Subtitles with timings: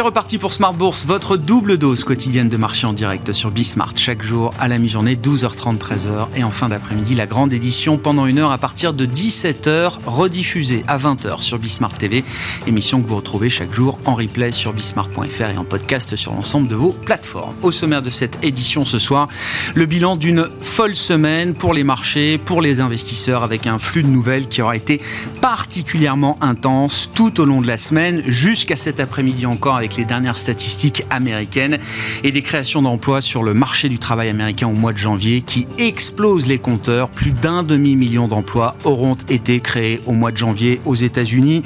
[0.00, 3.92] C'est reparti pour Smart Bourse, votre double dose quotidienne de marché en direct sur Bismart.
[3.96, 6.28] Chaque jour à la mi-journée, 12h30, 13h.
[6.36, 10.84] Et en fin d'après-midi, la grande édition pendant une heure à partir de 17h, rediffusée
[10.88, 12.24] à 20h sur Bismart TV.
[12.66, 16.68] Émission que vous retrouvez chaque jour en replay sur bismart.fr et en podcast sur l'ensemble
[16.68, 17.54] de vos plateformes.
[17.60, 19.28] Au sommaire de cette édition ce soir,
[19.74, 24.08] le bilan d'une folle semaine pour les marchés, pour les investisseurs, avec un flux de
[24.08, 24.98] nouvelles qui aura été
[25.42, 31.04] particulièrement intense tout au long de la semaine, jusqu'à cet après-midi encore les dernières statistiques
[31.10, 31.78] américaines
[32.24, 35.66] et des créations d'emplois sur le marché du travail américain au mois de janvier qui
[35.78, 37.10] explosent les compteurs.
[37.10, 41.62] Plus d'un demi-million d'emplois auront été créés au mois de janvier aux États-Unis.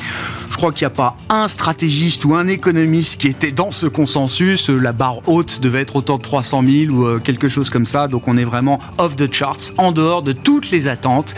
[0.51, 3.87] Je crois qu'il n'y a pas un stratégiste ou un économiste qui était dans ce
[3.87, 4.69] consensus.
[4.69, 8.07] La barre haute devait être autant de 300 000 ou euh, quelque chose comme ça.
[8.07, 11.35] Donc on est vraiment off the charts, en dehors de toutes les attentes.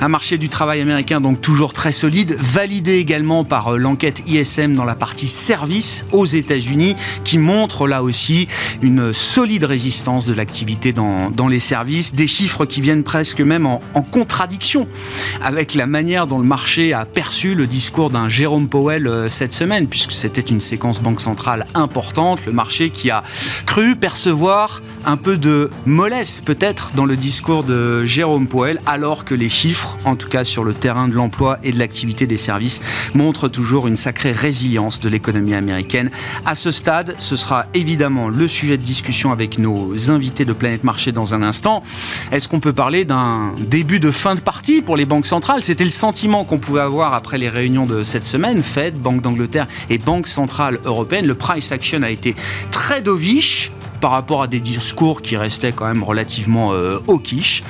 [0.00, 4.74] Un marché du travail américain donc toujours très solide, validé également par euh, l'enquête ISM
[4.74, 8.48] dans la partie service aux États-Unis, qui montre là aussi
[8.80, 13.80] une solide résistance de l'activité dans, les services, des chiffres qui viennent presque même en,
[13.92, 14.88] en, contradiction
[15.42, 19.52] avec la manière dont le marché a perçu le discours d'un Jérôme Powell euh, cette
[19.52, 23.22] semaine, puisque c'était une séquence banque centrale importante, le marché qui a
[23.66, 29.34] cru percevoir un peu de mollesse peut-être dans le discours de Jérôme Powell, alors que
[29.34, 32.80] les chiffres, en tout cas sur le terrain de l'emploi et de l'activité des services,
[33.14, 36.03] montrent toujours une sacrée résilience de l'économie américaine.
[36.44, 40.84] À ce stade, ce sera évidemment le sujet de discussion avec nos invités de Planète
[40.84, 41.82] Marché dans un instant.
[42.32, 45.62] Est-ce qu'on peut parler d'un début de fin de partie pour les banques centrales?
[45.62, 49.66] C'était le sentiment qu'on pouvait avoir après les réunions de cette semaine, Fed, Banque d'Angleterre
[49.90, 51.26] et Banque Centrale Européenne.
[51.26, 52.34] Le price action a été
[52.70, 57.62] très dovish par rapport à des discours qui restaient quand même relativement euh, au quiche.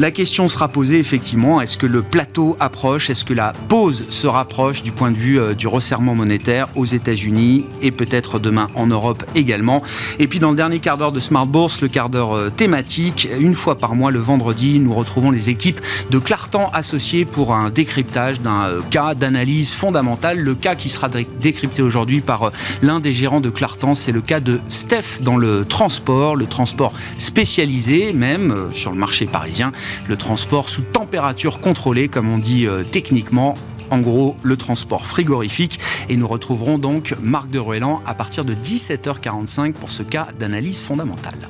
[0.00, 4.28] La question sera posée effectivement, est-ce que le plateau approche, est-ce que la pause se
[4.28, 8.86] rapproche du point de vue euh, du resserrement monétaire aux États-Unis et peut-être demain en
[8.86, 9.82] Europe également?
[10.20, 13.28] Et puis dans le dernier quart d'heure de Smart Bourse, le quart d'heure euh, thématique,
[13.40, 17.68] une fois par mois le vendredi, nous retrouvons les équipes de Clartan associées pour un
[17.68, 20.38] décryptage d'un euh, cas d'analyse fondamentale.
[20.38, 24.38] Le cas qui sera décrypté aujourd'hui par l'un des gérants de Clartan, c'est le cas
[24.38, 29.72] de Steph dans le transport, le transport spécialisé même sur le marché parisien,
[30.06, 33.54] le transport sous température contrôlée comme on dit techniquement
[33.90, 35.80] en gros le transport frigorifique.
[36.08, 40.82] Et nous retrouverons donc Marc de Ruellan à partir de 17h45 pour ce cas d'analyse
[40.82, 41.48] fondamentale.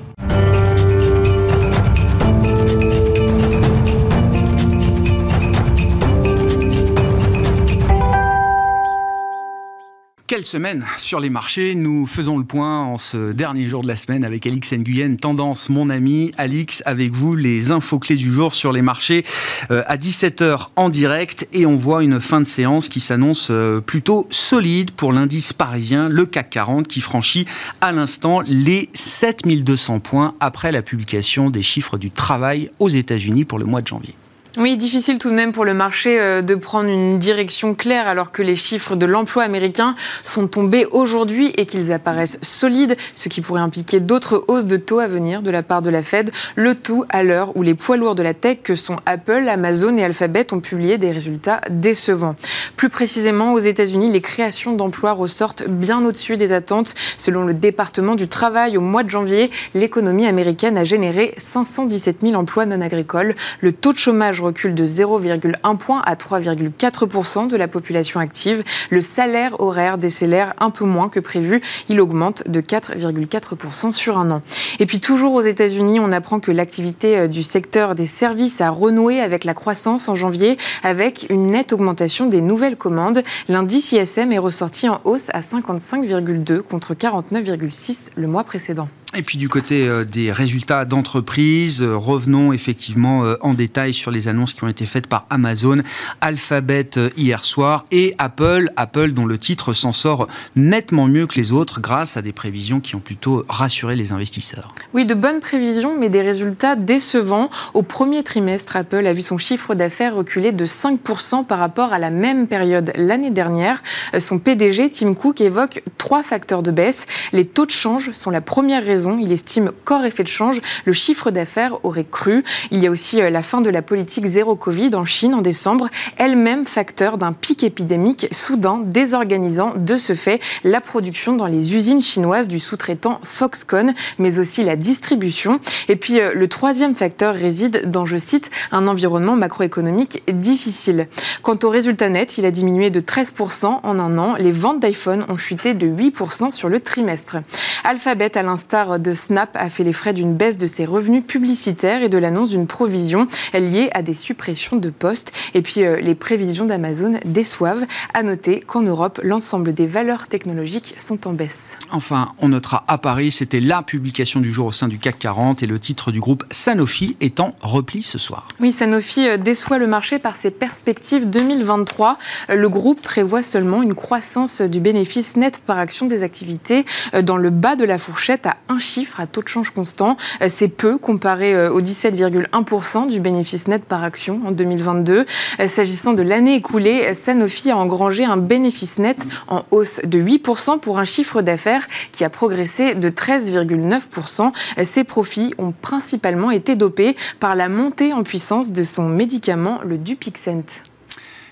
[10.28, 13.96] Quelle semaine sur les marchés Nous faisons le point en ce dernier jour de la
[13.96, 16.32] semaine avec Alix Nguyen, Tendance, mon ami.
[16.36, 19.24] Alix, avec vous, les infos clés du jour sur les marchés
[19.70, 21.48] euh, à 17h en direct.
[21.54, 26.10] Et on voit une fin de séance qui s'annonce euh, plutôt solide pour l'indice parisien,
[26.10, 27.46] le CAC 40, qui franchit
[27.80, 33.58] à l'instant les 7200 points après la publication des chiffres du travail aux États-Unis pour
[33.58, 34.14] le mois de janvier.
[34.60, 38.32] Oui, difficile tout de même pour le marché euh, de prendre une direction claire alors
[38.32, 43.40] que les chiffres de l'emploi américain sont tombés aujourd'hui et qu'ils apparaissent solides, ce qui
[43.40, 46.32] pourrait impliquer d'autres hausses de taux à venir de la part de la Fed.
[46.56, 49.96] Le tout à l'heure où les poids lourds de la tech que sont Apple, Amazon
[49.96, 52.34] et Alphabet ont publié des résultats décevants.
[52.76, 56.96] Plus précisément, aux États-Unis, les créations d'emplois ressortent bien au-dessus des attentes.
[57.16, 62.34] Selon le département du travail, au mois de janvier, l'économie américaine a généré 517 000
[62.34, 63.36] emplois non agricoles.
[63.60, 68.64] Le taux de chômage recule de 0,1 point à 3,4% de la population active.
[68.88, 71.60] Le salaire horaire décélère un peu moins que prévu.
[71.90, 74.42] Il augmente de 4,4% sur un an.
[74.78, 78.70] Et puis toujours aux États-Unis, on apprend que l'activité euh, du secteur des services a
[78.70, 83.22] renoué avec la croissance en janvier, avec une nette augmentation des nouvelles commandes.
[83.48, 88.88] L'indice ISM est ressorti en hausse à 55,2 contre 49,6 le mois précédent.
[89.18, 94.12] Et puis du côté euh, des résultats d'entreprise, euh, revenons effectivement euh, en détail sur
[94.12, 95.78] les annonces qui ont été faites par Amazon,
[96.20, 101.50] Alphabet hier soir et Apple, Apple dont le titre s'en sort nettement mieux que les
[101.50, 104.72] autres grâce à des prévisions qui ont plutôt rassuré les investisseurs.
[104.94, 107.50] Oui, de bonnes prévisions, mais des résultats décevants.
[107.74, 111.98] Au premier trimestre, Apple a vu son chiffre d'affaires reculer de 5% par rapport à
[111.98, 113.82] la même période l'année dernière.
[114.20, 117.04] Son PDG, Tim Cook, évoque trois facteurs de baisse.
[117.32, 120.92] Les taux de change sont la première raison Il estime qu'hors effet de change, le
[120.92, 122.44] chiffre d'affaires aurait cru.
[122.70, 125.88] Il y a aussi la fin de la politique zéro Covid en Chine en décembre,
[126.16, 132.02] elle-même facteur d'un pic épidémique soudain désorganisant de ce fait la production dans les usines
[132.02, 135.60] chinoises du sous-traitant Foxconn, mais aussi la distribution.
[135.88, 141.08] Et puis euh, le troisième facteur réside dans, je cite, un environnement macroéconomique difficile.
[141.42, 144.34] Quant au résultat net, il a diminué de 13% en un an.
[144.38, 147.36] Les ventes d'iPhone ont chuté de 8% sur le trimestre.
[147.84, 152.02] Alphabet, à l'instar de Snap, a fait les frais d'une baisse de ses revenus publicitaires
[152.02, 155.32] et de l'annonce d'une provision liée à des suppressions de postes.
[155.52, 157.84] Et puis euh, les prévisions d'Amazon déçoivent.
[158.14, 161.76] À noter qu'en Europe, l'ensemble des valeurs technologiques sont en baisse.
[161.90, 165.62] Enfin, on notera à Paris, c'était la publication du jour au sein du CAC 40
[165.62, 168.48] et le titre du groupe Sanofi est en repli ce soir.
[168.60, 172.18] Oui, Sanofi euh, déçoit le marché par ses perspectives 2023.
[172.48, 177.36] Le groupe prévoit seulement une croissance du bénéfice net par action des activités euh, dans
[177.36, 180.16] le bas de la fourchette à un chiffre à taux de change constant.
[180.40, 185.26] Euh, c'est peu comparé au 17,1% du bénéfice net par action en 2022.
[185.66, 190.98] S'agissant de l'année écoulée, Sanofi a engrangé un bénéfice net en hausse de 8% pour
[191.00, 194.52] un chiffre d'affaires qui a progressé de 13,9%.
[194.84, 199.98] Ses profits ont principalement été dopés par la montée en puissance de son médicament, le
[199.98, 200.82] Dupixent.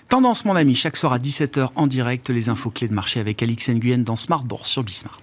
[0.08, 3.42] Tendance, mon ami, chaque soir à 17h en direct, les infos clés de marché avec
[3.42, 5.20] Alix Nguyen dans Smart Bourse sur Bismart.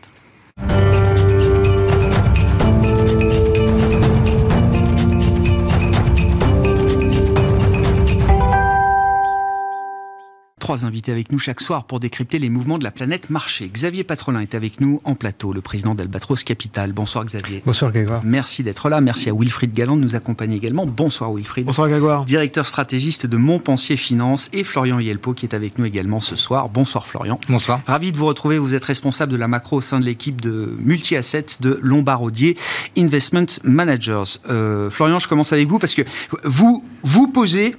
[10.63, 13.67] Trois invités avec nous chaque soir pour décrypter les mouvements de la planète marché.
[13.67, 16.93] Xavier Patrolin est avec nous en plateau, le président d'Albatros Capital.
[16.93, 17.61] Bonsoir Xavier.
[17.65, 18.21] Bonsoir Grégoire.
[18.23, 19.01] Merci d'être là.
[19.01, 20.85] Merci à Wilfried Galland de nous accompagner également.
[20.85, 21.65] Bonsoir Wilfried.
[21.65, 22.23] Bonsoir Grégoire.
[22.23, 26.69] Directeur stratégiste de Montpensier Finance et Florian Yelpo qui est avec nous également ce soir.
[26.69, 27.41] Bonsoir Florian.
[27.49, 27.81] Bonsoir.
[27.85, 28.57] Ravi de vous retrouver.
[28.57, 32.55] Vous êtes responsable de la macro au sein de l'équipe de multi-assets de Lombardier
[32.97, 34.39] Investment Managers.
[34.49, 36.03] Euh, Florian, je commence avec vous parce que
[36.45, 37.75] vous vous posez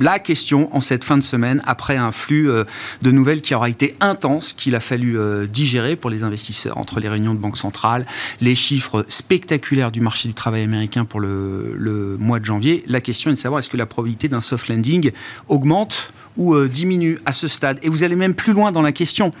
[0.00, 2.64] la question en cette fin de semaine, après un flux euh,
[3.02, 7.00] de nouvelles qui aura été intense, qu'il a fallu euh, digérer pour les investisseurs, entre
[7.00, 8.06] les réunions de banque centrale,
[8.40, 12.84] les chiffres spectaculaires du marché du travail américain pour le, mois de janvier.
[12.86, 15.10] La question est de savoir est-ce que la probabilité d'un soft landing
[15.48, 17.78] augmente ou euh, diminue à ce stade?
[17.82, 19.32] Et vous allez même plus loin dans la question.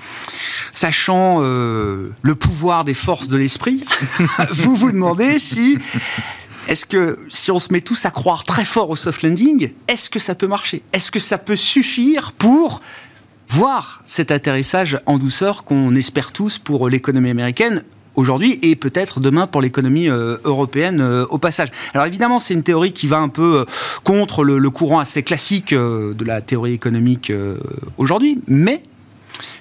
[0.72, 3.84] Sachant le pouvoir des forces de l'esprit,
[4.52, 5.78] vous vous demandez si
[6.68, 10.10] est-ce que si on se met tous à croire très fort au soft landing, est-ce
[10.10, 10.82] que ça peut marcher?
[10.92, 12.80] Est-ce que ça peut suffire pour
[13.48, 17.84] voir cet atterrissage en douceur qu'on espère tous pour l'économie américaine
[18.16, 21.68] aujourd'hui et peut-être demain pour l'économie euh, européenne euh, au passage?
[21.94, 23.64] Alors évidemment, c'est une théorie qui va un peu euh,
[24.02, 27.32] contre le, courant assez classique de la théorie économique
[27.96, 28.82] aujourd'hui, mais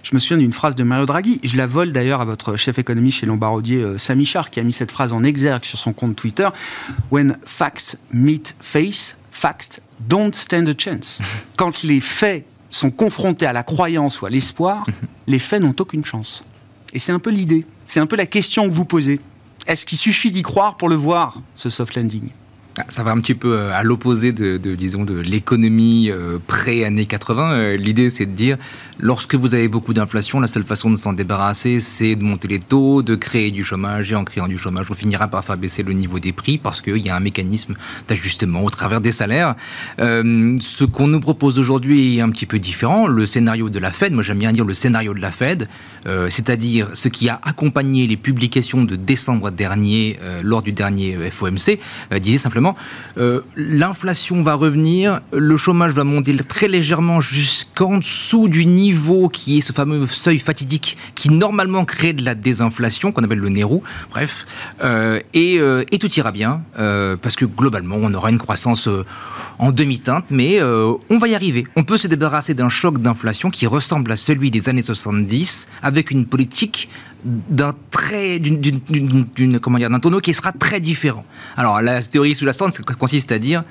[0.04, 1.40] je me souviens d'une phrase de Mario Draghi.
[1.44, 4.64] Je la vole d'ailleurs à votre chef économiste chez Lombardier, euh, Samy Char, qui a
[4.64, 6.48] mis cette phrase en exergue sur son compte Twitter.
[7.12, 11.20] When facts meet face, facts don't stand a chance.
[11.58, 14.86] Quand les faits sont confrontés à la croyance ou à l'espoir,
[15.28, 16.46] les faits n'ont aucune chance.
[16.94, 17.66] Et c'est un peu l'idée.
[17.88, 19.20] C'est un peu la question que vous posez.
[19.68, 22.30] Est-ce qu'il suffit d'y croire pour le voir, ce soft landing?
[22.78, 27.06] Ah, ça va un petit peu euh, à l'opposé de, disons, de l'économie euh, pré-années
[27.06, 27.52] 80.
[27.52, 28.58] Euh, l'idée, c'est de dire,
[29.00, 32.60] lorsque vous avez beaucoup d'inflation, la seule façon de s'en débarrasser, c'est de monter les
[32.60, 35.84] taux, de créer du chômage, et en créant du chômage, on finira par faire baisser
[35.84, 37.76] le niveau des prix, parce qu'il y a un mécanisme
[38.08, 39.56] d'ajustement au travers des salaires.
[39.98, 43.08] ce qu'on nous propose aujourd'hui est un petit peu différent.
[43.08, 45.68] Le scénario de la Fed, moi j'aime bien dire le scénario de la Fed,
[46.06, 51.80] c'est-à-dire ce qui a accompagné les publications de décembre dernier, lors du dernier FOMC,
[52.20, 52.76] disait simplement
[53.18, 58.85] euh, l'inflation va revenir, le chômage va monter très légèrement jusqu'en dessous du niveau
[59.32, 63.50] qui est ce fameux seuil fatidique qui normalement crée de la désinflation, qu'on appelle le
[63.50, 64.46] Nérou, bref,
[64.84, 68.88] euh, euh, et, tout ira bien, parce que globalement, on aura une croissance
[69.60, 71.66] en demi-teinte, mais on va y arriver.
[71.76, 76.12] On peut se débarrasser d'un choc d'inflation qui ressemble à celui des années 70, avec
[76.12, 76.90] une politique
[77.26, 81.26] d'un très d'une comment dire d'un tonneau qui sera très différent.
[81.58, 83.64] Alors la théorie sous-jacente consiste à dire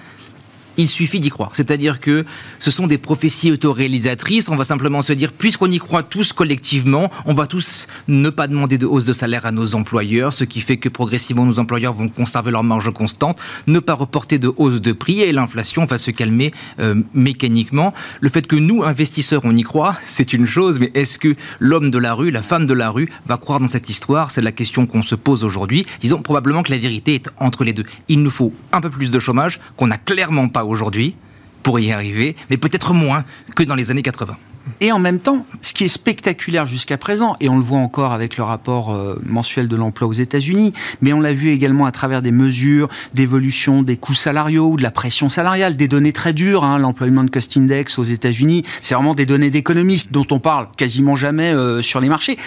[0.77, 1.51] il suffit d'y croire.
[1.55, 2.25] C'est-à-dire que
[2.59, 4.49] ce sont des prophéties autoréalisatrices.
[4.49, 8.47] On va simplement se dire, puisqu'on y croit tous collectivement, on va tous ne pas
[8.47, 11.95] demander de hausse de salaire à nos employeurs, ce qui fait que progressivement nos employeurs
[11.95, 15.99] vont conserver leur marge constante, ne pas reporter de hausse de prix et l'inflation va
[15.99, 17.95] se calmer euh, mécaniquement.
[18.21, 21.91] Le fait que nous, investisseurs, on y croit, c'est une chose, mais est-ce que l'homme
[21.91, 24.31] de la rue, la femme de la rue, va croire dans cette histoire?
[24.31, 25.87] C'est la question qu'on se pose aujourd'hui.
[26.01, 27.85] Disons probablement que la vérité est entre les deux.
[28.09, 31.15] Il nous faut un peu plus de chômage qu'on n'a clairement pas aujourd'hui
[31.63, 33.25] pour y arriver, mais peut-être moins
[33.57, 34.37] que dans les années 80.
[34.81, 38.13] Et en même temps, ce qui est spectaculaire jusqu'à présent, et on le voit encore
[38.13, 41.93] avec le rapport euh, mensuel de l'emploi aux États-Unis, mais on l'a vu également à
[41.93, 46.33] travers des mesures d'évolution des coûts salariaux ou de la pression salariale, des données très
[46.33, 50.69] dures, hein, l'Employment Cost Index aux États-Unis, c'est vraiment des données d'économistes dont on parle
[50.77, 52.39] quasiment jamais euh, sur les marchés,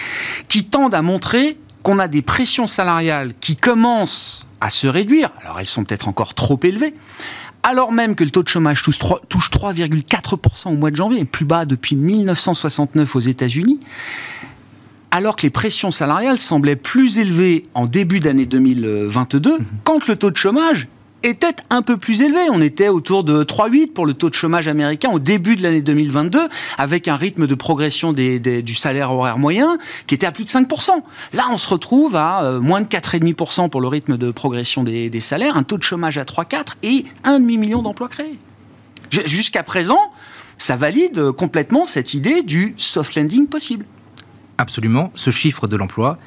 [0.48, 5.30] qui tendent à montrer qu'on a des pressions salariales qui commencent à se réduire.
[5.42, 6.94] Alors elles sont peut-être encore trop élevées,
[7.62, 11.64] alors même que le taux de chômage touche 3,4% au mois de janvier, plus bas
[11.64, 13.80] depuis 1969 aux États-Unis,
[15.10, 20.30] alors que les pressions salariales semblaient plus élevées en début d'année 2022, quand le taux
[20.30, 20.88] de chômage
[21.22, 22.48] était un peu plus élevé.
[22.50, 25.82] On était autour de 3,8 pour le taux de chômage américain au début de l'année
[25.82, 30.50] 2022, avec un rythme de progression du salaire horaire moyen qui était à plus de
[30.50, 30.90] 5%.
[31.32, 35.10] Là, on se retrouve à euh, moins de 4,5% pour le rythme de progression des,
[35.10, 38.38] des, salaires, un taux de chômage à 3,4 et un demi-million d'emplois créés.
[39.10, 40.00] Jusqu'à présent,
[40.58, 43.84] ça valide complètement cette idée du soft landing possible.
[44.58, 45.12] Absolument.
[45.14, 46.18] Ce chiffre de l'emploi,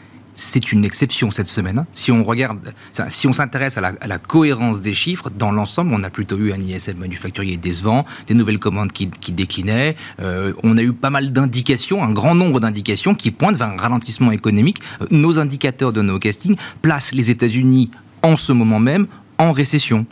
[0.41, 1.79] c'est une exception cette semaine.
[1.79, 1.87] Hein.
[1.93, 6.59] Si on s'intéresse à, la, cohérence des chiffres, dans l'ensemble, on a plutôt eu un
[6.59, 9.95] ISM manufacturier décevant, des nouvelles commandes qui, déclinaient.
[10.19, 13.77] Euh, on a eu pas mal d'indications, un grand nombre d'indications qui pointent vers un
[13.77, 14.79] ralentissement économique.
[15.01, 17.91] Euh, nos indicateurs de nos castings placent les États-Unis
[18.23, 19.07] en ce moment même
[19.37, 20.05] en récession.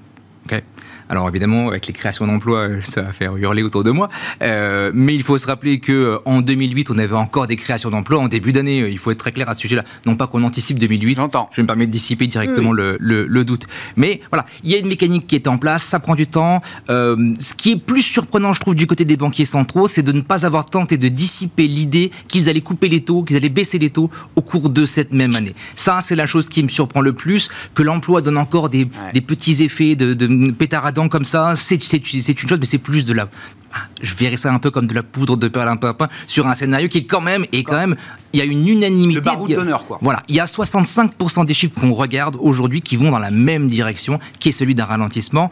[1.10, 4.10] Alors évidemment, avec les créations d'emplois, euh, ça va faire hurler autour de moi.
[4.44, 7.89] Euh, mais il faut se rappeler que euh, en 2008, on avait encore des créations
[7.89, 8.20] d'emplois.
[8.20, 9.84] En début d'année, il faut être très clair à ce sujet-là.
[10.06, 11.16] Non pas qu'on anticipe 2008.
[11.16, 11.50] J'entends.
[11.51, 13.66] Je me permets de dissiper directement le, le, doute.
[13.96, 15.84] Mais voilà, il y a une mécanique qui est en place.
[15.84, 16.62] Ça prend du temps.
[16.88, 20.22] ce qui est plus surprenant, je trouve, du côté des banquiers centraux, c'est de ne
[20.22, 23.89] pas avoir tenté de dissiper l'idée qu'ils allaient couper les taux, qu'ils allaient baisser les
[23.89, 25.56] taux au cours de cette même année.
[25.75, 29.22] Ça, c'est la chose qui me surprend le plus, que l'emploi donne encore des, des
[29.22, 33.29] petits effets de, de pétaradant comme ça, c'est une chose, mais c'est plus de la.
[33.72, 36.89] Ah, je verrais ça un peu comme de la poudre de perlimpinpin sur un scénario
[36.89, 37.96] qui est quand même, et quand même,
[38.34, 39.20] il y a une unanimité.
[39.20, 40.00] Le baroud d'honneur, quoi.
[40.01, 43.70] Voilà, il y a 65% des chiffres qu'on regarde aujourd'hui qui vont dans la même
[43.70, 45.51] direction, qui est celui d'un ralentissement,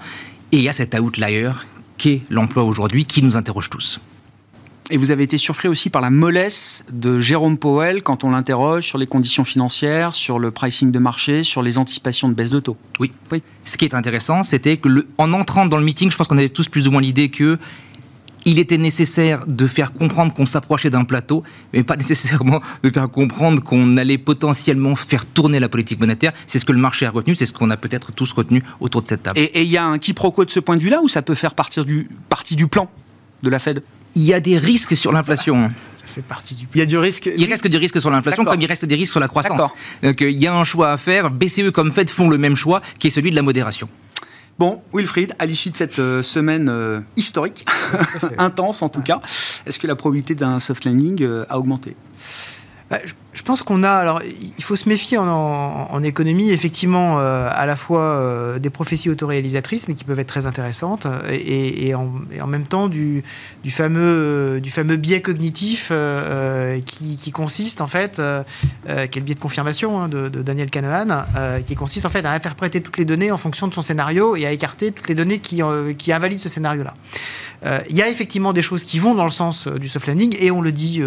[0.51, 1.51] et il y a cet outlier
[1.99, 4.01] qui est l'emploi aujourd'hui, qui nous interroge tous.
[4.89, 8.85] Et vous avez été surpris aussi par la mollesse de Jérôme Powell quand on l'interroge
[8.85, 12.61] sur les conditions financières, sur le pricing de marché, sur les anticipations de baisse de
[12.61, 12.77] taux.
[12.99, 13.11] Oui.
[13.31, 13.43] oui.
[13.65, 16.47] Ce qui est intéressant, c'était que en entrant dans le meeting, je pense qu'on avait
[16.47, 17.59] tous plus ou moins l'idée que
[18.45, 23.09] il était nécessaire de faire comprendre qu'on s'approchait d'un plateau, mais pas nécessairement de faire
[23.09, 26.31] comprendre qu'on allait potentiellement faire tourner la politique monétaire.
[26.45, 29.01] C'est ce que le marché a retenu, c'est ce qu'on a peut-être tous retenu autour
[29.01, 29.37] de cette table.
[29.37, 31.55] Et il y a un quiproquo de ce point de vue-là, ou ça peut faire
[31.55, 32.89] partir du, partie du plan
[33.43, 33.83] de la Fed?
[34.15, 35.69] Il y a des risques sur l'inflation.
[35.95, 36.67] Ça fait partie du.
[36.73, 37.29] Il y a du risque.
[37.37, 39.61] Il reste du risque sur l'inflation, comme il reste des risques sur la croissance.
[40.03, 41.29] Donc euh, il y a un choix à faire.
[41.31, 43.87] BCE comme Fed font le même choix, qui est celui de la modération.
[44.59, 47.63] Bon, Wilfried, à l'issue de cette euh, semaine euh, historique,
[48.39, 49.21] intense en tout cas,
[49.67, 51.95] est-ce que la probabilité d'un soft landing a augmenté?
[52.89, 52.99] Bah,
[53.37, 53.91] je pense qu'on a.
[53.91, 59.09] Alors, il faut se méfier en, économie, effectivement, euh, à la fois euh, des prophéties
[59.09, 63.23] autoréalisatrices, mais qui peuvent être très intéressantes, et, en, même temps du,
[63.69, 68.21] fameux, du fameux biais cognitif euh, qui, consiste, en fait, qui
[68.91, 71.25] est le biais de confirmation hein, de, Daniel Kahneman,
[71.65, 74.45] qui consiste, en fait, à interpréter toutes les données en fonction de son scénario et
[74.45, 75.61] à écarter toutes les données qui,
[75.97, 76.93] qui invalident ce scénario-là.
[77.89, 80.51] Il y a effectivement des choses qui vont dans le sens du soft landing, et
[80.51, 81.01] on le dit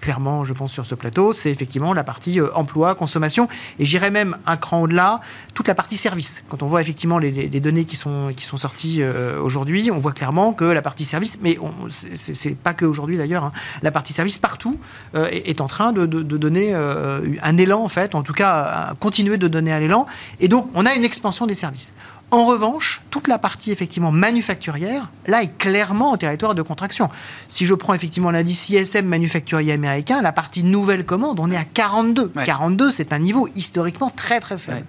[0.00, 3.48] clairement, je pense, sur ce plateau, c'est effectivement la partie euh, emploi, consommation,
[3.78, 5.20] et j'irais même un cran au-delà,
[5.54, 6.42] toute la partie service.
[6.48, 10.12] Quand on voit effectivement les, données qui sont, qui sont sorties euh, aujourd'hui, on voit
[10.12, 11.58] clairement que la partie service, mais
[11.88, 14.78] c'est pas que aujourd'hui d'ailleurs, hein, la partie service partout
[15.14, 19.48] euh, est, en train de, donner un élan en fait, en tout cas continuer de
[19.48, 20.06] donner un élan,
[20.40, 21.92] et donc on a une expansion des services.
[22.32, 27.08] En revanche, toute la partie effectivement manufacturière, là, est clairement en territoire de contraction.
[27.48, 31.64] Si je prends effectivement l'indice ISM manufacturier américain, la partie nouvelle commande, on est à
[31.64, 32.32] 42.
[32.44, 34.86] 42, c'est un niveau historiquement très très faible.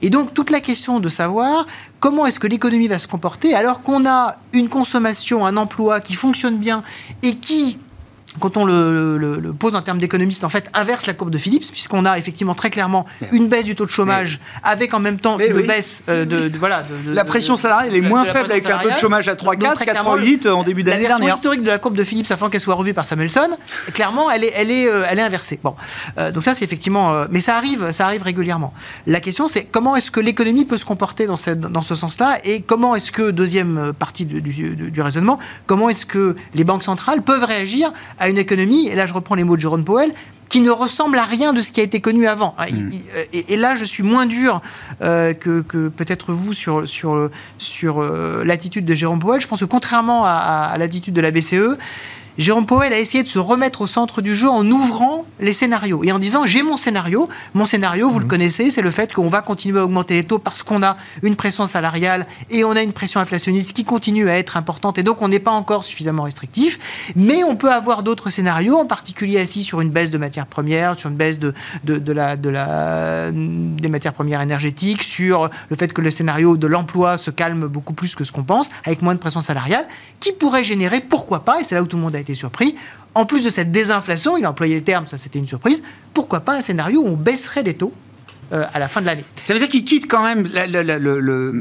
[0.00, 1.66] Et donc toute la question de savoir
[1.98, 6.14] comment est-ce que l'économie va se comporter alors qu'on a une consommation, un emploi qui
[6.14, 6.84] fonctionne bien
[7.24, 7.80] et qui
[8.40, 12.04] quand on le, pose en termes d'économiste, en fait, inverse la courbe de Phillips, puisqu'on
[12.04, 15.66] a effectivement très clairement une baisse du taux de chômage, avec en même temps une
[15.66, 16.82] baisse euh, de, voilà.
[17.06, 20.62] la pression salariale est moins faible avec un taux de chômage à 3,4 4,8 en
[20.62, 21.34] début d'année dernière.
[21.34, 23.48] historique de la courbe de Phillips, avant qu'elle soit revue par Samuelson,
[23.92, 25.58] clairement, elle est, elle est, euh, elle est inversée.
[25.62, 25.74] Bon,
[26.18, 28.72] euh, donc ça, c'est effectivement, mais ça arrive, ça arrive régulièrement.
[29.06, 32.38] La question, c'est comment est-ce que l'économie peut se comporter dans, cette, dans ce sens-là,
[32.44, 37.22] et comment est-ce que deuxième partie du, du raisonnement, comment est-ce que les banques centrales
[37.22, 40.12] peuvent réagir à une économie, et là je reprends les mots de Jérôme Powell,
[40.48, 42.54] qui ne ressemble à rien de ce qui a été connu avant.
[42.58, 42.90] Ah, hmm.
[43.32, 44.60] Et, là, je suis moins dur
[45.02, 49.40] euh, que, peut-être vous sur, sur, sur euh, l'attitude de Jérôme Powell.
[49.40, 51.76] Je pense que contrairement à, l'attitude de la BCE,
[52.38, 56.04] Jérôme Powell a essayé de se remettre au centre du jeu en ouvrant les scénarios
[56.04, 57.30] et en disant j'ai mon scénario.
[57.54, 58.30] Mon scénario, vous le mhm.
[58.30, 61.34] connaissez, c'est le fait qu'on va continuer à augmenter les taux parce qu'on a une
[61.34, 65.22] pression salariale et on a une pression inflationniste qui continue à être importante et donc
[65.22, 66.78] on n'est pas encore suffisamment restrictif.
[67.16, 70.98] Mais on peut avoir d'autres scénarios, en particulier assis sur une baisse de matières premières,
[70.98, 75.92] sur une baisse de, de, la, de la, des matières premières énergétiques, sur le fait
[75.92, 79.14] que le scénario de l'emploi se calme beaucoup plus que ce qu'on pense, avec moins
[79.14, 79.86] de pression salariale,
[80.20, 82.74] qui pourrait générer, pourquoi pas, et c'est là où tout le monde a surpris,
[83.14, 86.40] en plus de cette désinflation, il a employé le terme, ça c'était une surprise, pourquoi
[86.40, 87.92] pas un scénario où on baisserait les taux
[88.52, 89.24] euh, à la fin de l'année?
[89.44, 91.60] Ça veut dire qu'il quitte quand même le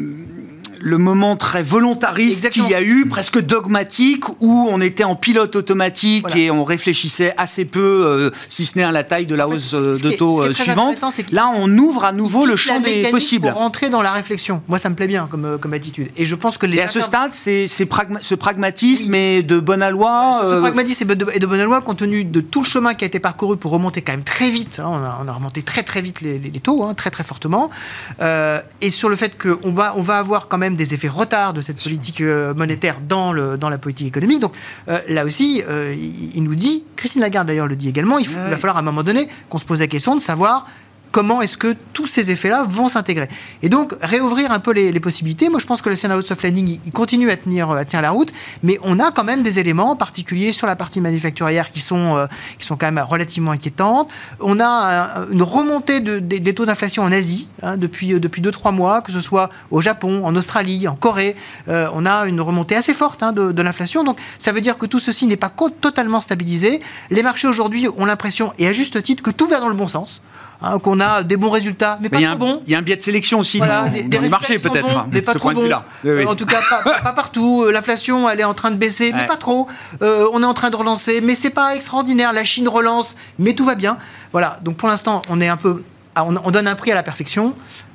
[0.81, 6.35] moment très volontariste qu'il y a eu, presque dogmatique, où on était en pilote automatique
[6.35, 9.73] et on réfléchissait assez peu, euh, si ce n'est à la taille de la hausse
[9.73, 10.97] euh, de taux euh, suivante.
[11.31, 13.49] Là, on ouvre à nouveau le champ des possibles.
[13.49, 14.61] Pour rentrer dans la réflexion.
[14.67, 16.09] Moi, ça me plaît bien comme, comme attitude.
[16.17, 16.77] Et je pense que les.
[16.77, 20.41] Et à ce stade, c'est ce pragmatisme et de bonne aloi.
[20.43, 23.19] Ce, pragmatisme et de, bonne aloi, compte tenu de tout le chemin qui a été
[23.19, 24.79] parcouru pour remonter quand même très vite.
[24.79, 27.69] Hein, on, a, remonté très très vite les, taux, hein, très très fortement.
[28.81, 31.61] et sur le fait qu'on va, on va avoir quand même des effets retard de
[31.61, 34.39] cette politique euh, monétaire dans, le, dans la politique économique.
[34.39, 34.53] Donc
[34.87, 38.35] euh, là aussi, euh, il, nous dit, Christine Lagarde d'ailleurs le dit également, il, il
[38.35, 40.65] va falloir à un moment donné qu'on se pose la question de savoir
[41.15, 43.29] comment est-ce que tous ces effets-là vont s'intégrer.
[43.61, 45.47] Et donc, réouvrir un peu les, possibilités.
[45.47, 48.01] Moi, je pense que le scénario de soft landing, il, continue à tenir, à tenir
[48.01, 51.69] la route, mais on a quand même des éléments, en particulier sur la partie manufacturière,
[51.69, 52.25] qui sont, euh,
[52.59, 54.09] qui sont quand même relativement inquiétantes.
[54.41, 58.41] On a une remontée des taux d'inflation en Asie hein, depuis 2-3 depuis
[58.73, 61.37] mois, que ce soit au Japon, en Australie, en Corée.
[61.69, 64.03] Euh, on a une remontée assez forte hein, de, de l'inflation.
[64.03, 66.81] Donc, ça veut dire que tout ceci n'est pas totalement stabilisé.
[67.09, 69.87] Les marchés aujourd'hui ont l'impression, et à juste titre, que tout va dans le bon
[69.87, 70.19] sens.
[70.61, 72.61] Hein, qu'on a des bons résultats, mais pas trop bons.
[72.65, 75.05] Il y a un biais de sélection aussi dans, des, les marchés peut-être.
[75.11, 75.69] mais pas trop bons.
[76.27, 76.61] En tout cas,
[77.03, 77.63] pas, partout.
[77.63, 79.67] Euh, l'inflation, elle est en train de baisser, mais pas trop.
[80.01, 82.33] Euh, on est en train de relancer, mais c'est pas extraordinaire.
[82.33, 83.97] La Chine relance, mais tout va bien.
[84.31, 84.59] Voilà.
[84.61, 85.83] Donc pour l'instant, on est un peu,
[86.15, 87.53] on donne un prix à la perfection.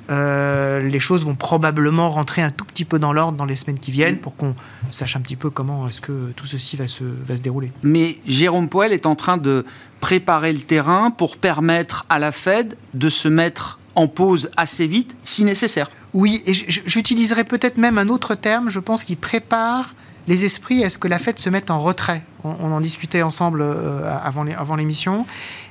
[0.09, 3.79] Euh, les choses vont probablement rentrer un tout petit peu dans l'ordre dans les semaines
[3.79, 4.55] qui viennent pour qu'on
[4.89, 7.71] sache un petit peu comment est-ce que tout ceci va se, va se dérouler.
[7.83, 9.65] Mais Jérôme Poel est en train de
[9.99, 15.15] préparer le terrain pour permettre à la Fed de se mettre en pause assez vite
[15.23, 15.89] si nécessaire.
[16.13, 19.93] Oui, et j'utiliserai peut-être même un autre terme, je pense qu'il prépare
[20.27, 22.21] les esprits à ce que la Fed se mette en retrait.
[22.43, 25.25] On, en discutait ensemble euh, avant l'émission.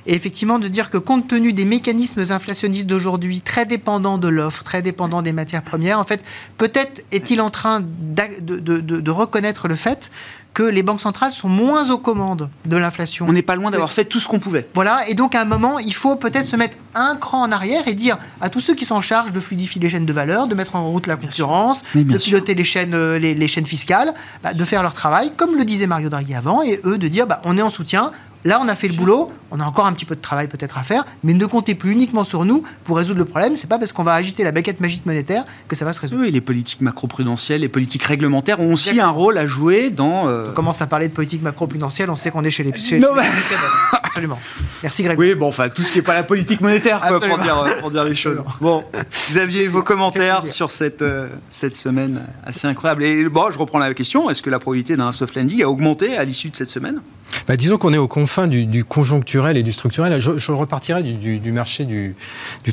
[0.05, 4.63] Et effectivement, de dire que compte tenu des mécanismes inflationnistes d'aujourd'hui, très dépendants de l'offre,
[4.63, 6.21] très dépendants des matières premières, en fait,
[6.57, 10.09] peut-être est-il en train de, de, reconnaître le fait
[10.53, 13.25] que les banques centrales sont moins aux commandes de l'inflation.
[13.27, 14.67] On n'est pas loin d'avoir fait tout ce qu'on pouvait.
[14.73, 17.87] Voilà, et donc à un moment, il faut peut-être se mettre un cran en arrière
[17.87, 20.47] et dire à tous ceux qui sont en charge de fluidifier les chaînes de valeur,
[20.47, 24.53] de mettre en route la concurrence, de piloter les chaînes, euh, les, chaînes fiscales, bah,
[24.53, 27.41] de faire leur travail, comme le disait Mario Draghi avant, et eux de dire bah,
[27.45, 28.11] on est en soutien,
[28.43, 30.77] Là, on a fait le boulot, on a encore un petit peu de travail peut-être
[30.77, 33.55] à faire, mais ne comptez plus uniquement sur nous pour résoudre le problème.
[33.55, 36.23] C'est pas parce qu'on va agiter la baguette magique monétaire que ça va se résoudre.
[36.23, 40.27] Oui, les politiques macro-prudentielles, les politiques réglementaires ont aussi un rôle à jouer dans.
[40.27, 42.73] Euh, on commence à parler de politique macro-prudentielle, on sait qu'on est chez les.
[42.73, 43.09] Chez, non,
[44.11, 44.39] Absolument.
[44.83, 45.17] Merci Greg.
[45.17, 48.03] Oui, bon, enfin, tout ce qui n'est pas la politique monétaire, pour, dire, pour, dire,
[48.03, 48.43] les choses.
[48.59, 48.83] Bon,
[49.29, 53.05] vous aviez vos commentaires sur cette, euh, cette semaine assez incroyable.
[53.05, 56.17] Et bon, je reprends la question est-ce que la probabilité d'un soft landing a augmenté
[56.17, 57.01] à l'issue de cette semaine?
[57.47, 60.19] Bah, disons qu'on est aux confins du, conjoncturel et du structurel.
[60.19, 62.15] Je, repartirai du, marché du,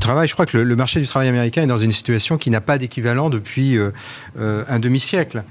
[0.01, 0.29] travail.
[0.29, 2.79] Je crois que le, marché du travail américain est dans une situation qui n'a pas
[2.79, 3.91] d'équivalent depuis euh,
[4.39, 5.45] euh, un demi-siècle.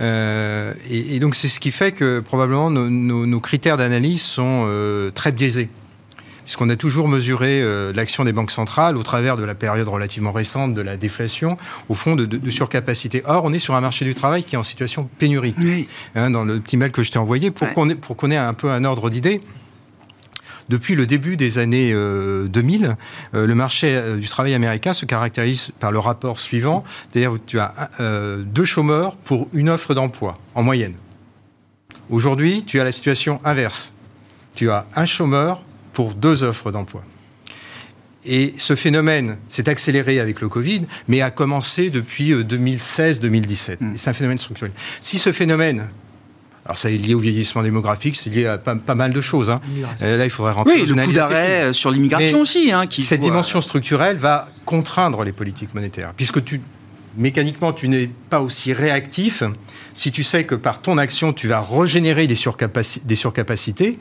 [0.00, 4.68] Euh, et, donc c'est ce qui fait que probablement nos critères d'analyse sont
[5.14, 5.68] très biaisés
[6.44, 10.32] puisqu'on a toujours mesuré euh, l'action des banques centrales au travers de la période relativement
[10.32, 11.56] récente de la déflation,
[11.88, 13.22] au fond de, surcapacité.
[13.24, 15.54] Or, on est sur un marché du travail qui est en situation pénurie.
[16.14, 18.84] Hein, dans le petit mail que je t'ai envoyé, pour qu'on ait, un peu un
[18.84, 19.40] ordre d'idée,
[20.72, 22.94] depuis le début des années 2000, euh,
[23.34, 27.90] euh, le marché du travail américain se caractérise par le rapport suivant, c'est-à-dire tu as
[28.38, 30.94] deux chômeurs pour une offre d'emploi, en moyenne.
[32.08, 33.92] Aujourd'hui, tu as la situation inverse.
[34.54, 37.02] Tu as un chômeur pour deux offres d'emploi.
[38.24, 43.70] Et ce phénomène s'est accéléré avec le Covid, mais a commencé depuis 2016-2017.
[43.70, 43.92] Euh, mm.
[43.96, 44.72] C'est un phénomène structurel.
[45.00, 45.88] Si ce phénomène
[46.64, 49.50] alors ça est lié au vieillissement démographique, c'est lié à pas, mal de choses.
[49.50, 49.60] Hein.
[50.00, 52.70] Euh, là, il faudrait rentrer oui, le coup d'arrêt euh, sur l'immigration aussi.
[52.70, 56.60] Hein, qui cette dimension structurelle va contraindre les politiques monétaires, puisque tu,
[57.16, 59.42] mécaniquement, tu n'es pas aussi réactif
[59.94, 62.38] si tu sais que par ton action, tu vas régénérer des,
[63.04, 63.98] des surcapacités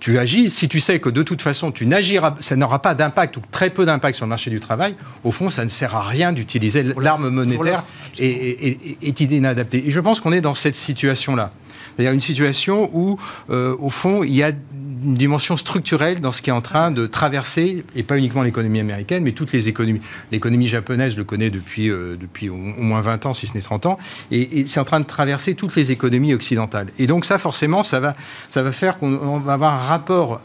[0.00, 3.36] tu, agis, si tu sais que de toute façon, tu n'agiras, ça n'aura pas d'impact
[3.36, 4.94] ou très peu d'impact sur le marché du travail,
[5.24, 7.84] au fond, ça ne sert à rien d'utiliser l'arme monétaire
[8.18, 9.84] et, est inadapté.
[9.86, 11.50] Et je pense qu'on est dans cette situation-là.
[11.96, 13.18] C'est-à-dire une situation où,
[13.50, 16.90] euh, au fond, il y a une dimension structurelle dans ce qui est en train
[16.90, 20.00] de traverser, et pas uniquement l'économie américaine, mais toutes les économies.
[20.32, 23.86] L'économie japonaise, le connais depuis, euh, depuis au, moins 20 ans, si ce n'est 30
[23.86, 23.98] ans,
[24.30, 26.88] et, c'est en train de traverser toutes les économies occidentales.
[26.98, 28.14] Et donc ça, forcément, ça va,
[28.48, 30.40] ça va faire qu'on va avoir un rapport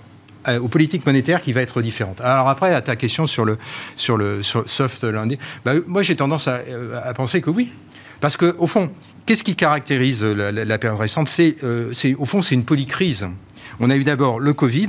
[0.48, 2.22] euh, aux politiques monétaires qui va être différente.
[2.22, 3.58] Alors après, à ta question sur le,
[3.96, 6.62] sur le soft landing, bah, moi j'ai tendance à,
[7.04, 7.72] à, penser que oui.
[8.20, 8.90] Parce que au fond,
[9.30, 11.30] qu'est-ce qui caractérise la, la, la période récente?
[11.30, 13.28] C'est, euh, Au fond, c'est une polycrise.
[13.80, 14.88] On a eu d'abord le Covid,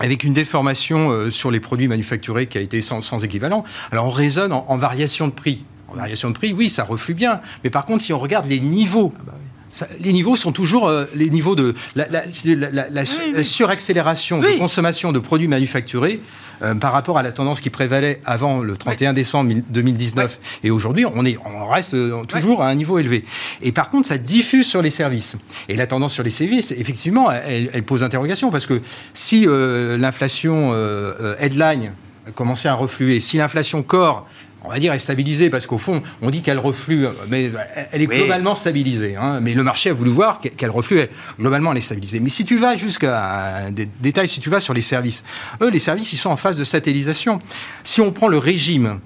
[0.00, 3.62] avec une déformation euh, sur les produits manufacturés qui a été sans, sans équivalent.
[3.92, 5.62] Alors on raisonne en, en, variation de prix.
[5.86, 7.40] En variation de prix, oui, ça reflue bien.
[7.62, 9.46] Mais par contre, si on regarde les niveaux, ah bah oui.
[9.72, 13.44] Ça, les niveaux sont toujours euh, les niveaux de la, la, la, la oui, oui.
[13.44, 14.54] suraccélération oui.
[14.54, 16.20] de consommation de produits manufacturés
[16.62, 21.06] euh, par rapport à la tendance qui prévalait avant le 31 décembre 2019 et aujourd'hui
[21.06, 23.24] on est on reste euh, toujours à un niveau élevé.
[23.62, 25.36] Et par contre ça diffuse sur les services.
[25.68, 28.80] Et la tendance sur les services effectivement elle, elle pose interrogation parce que
[29.14, 31.92] si euh, l'inflation euh, headline
[32.34, 34.26] commençait à refluer si l'inflation corps
[34.64, 37.50] on va dire, est stabilisée, parce qu'au fond, on dit qu'elle reflue, mais
[37.92, 38.18] elle est oui.
[38.18, 39.16] globalement stabilisée.
[39.16, 41.00] Hein, mais le marché a voulu voir qu'elle reflue,
[41.38, 42.20] globalement, elle est stabilisée.
[42.20, 45.24] Mais si tu vas jusqu'à des détails, si tu vas sur les services,
[45.62, 47.38] eux, les services, ils sont en phase de satellisation.
[47.84, 49.00] Si on prend le régime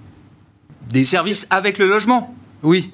[0.90, 2.92] des services avec le logement Oui.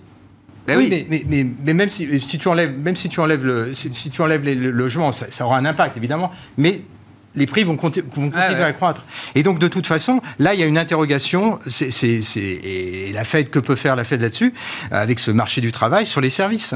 [0.67, 1.07] Ben oui, oui.
[1.09, 4.11] Mais, mais, mais, même, si, si, tu enlèves, même si tu enlèves le, si, si
[4.11, 6.31] tu enlèves les, le logement, ça, ça aura un impact, évidemment.
[6.59, 6.83] Mais
[7.35, 8.63] les prix vont, conti vont continuer ah ouais.
[8.63, 9.05] à croître.
[9.35, 12.69] Et donc, de toute façon, là, il y a une interrogation, c est, c est,
[13.09, 14.53] et la Fed, que peut faire la Fed là-dessus,
[14.91, 16.75] avec ce marché du travail, sur les services.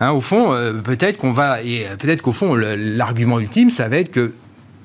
[0.00, 3.98] Hein, au fond, euh, peut-être qu'on va, et peut-être qu'au fond, l'argument ultime, ça va
[3.98, 4.32] être que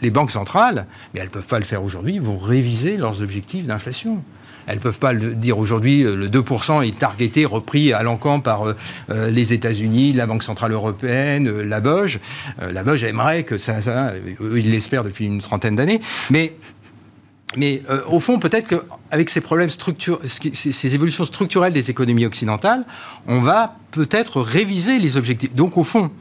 [0.02, 3.66] les banques centrales, mais elles ne peuvent pas le faire aujourd'hui, vont réviser leurs objectifs
[3.66, 4.24] d'inflation.
[4.68, 6.04] Elles ne peuvent pas le dire aujourd'hui.
[6.04, 11.48] Le 2% est targeté, repris à l'encan par euh, les États-Unis, la Banque Centrale Européenne,
[11.48, 12.20] euh, la BOJ.
[12.62, 13.82] Euh, la BOJ aimerait que ça.
[13.82, 16.02] ça il l'espère depuis une trentaine d'années.
[16.30, 16.54] Mais
[17.56, 19.70] mais euh, au fond, peut-être qu'avec ces problèmes
[20.84, 22.86] évolutions structurelles des économies occidentales,
[23.26, 25.56] on va peut-être réviser les objectifs.
[25.56, 26.12] Donc, au fond,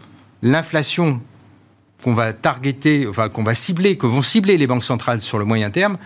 [0.43, 1.21] l'inflation
[2.03, 5.45] qu'on va targeter, enfin qu'on va cibler, que vont cibler les banques centrales sur le
[5.45, 5.97] moyen terme,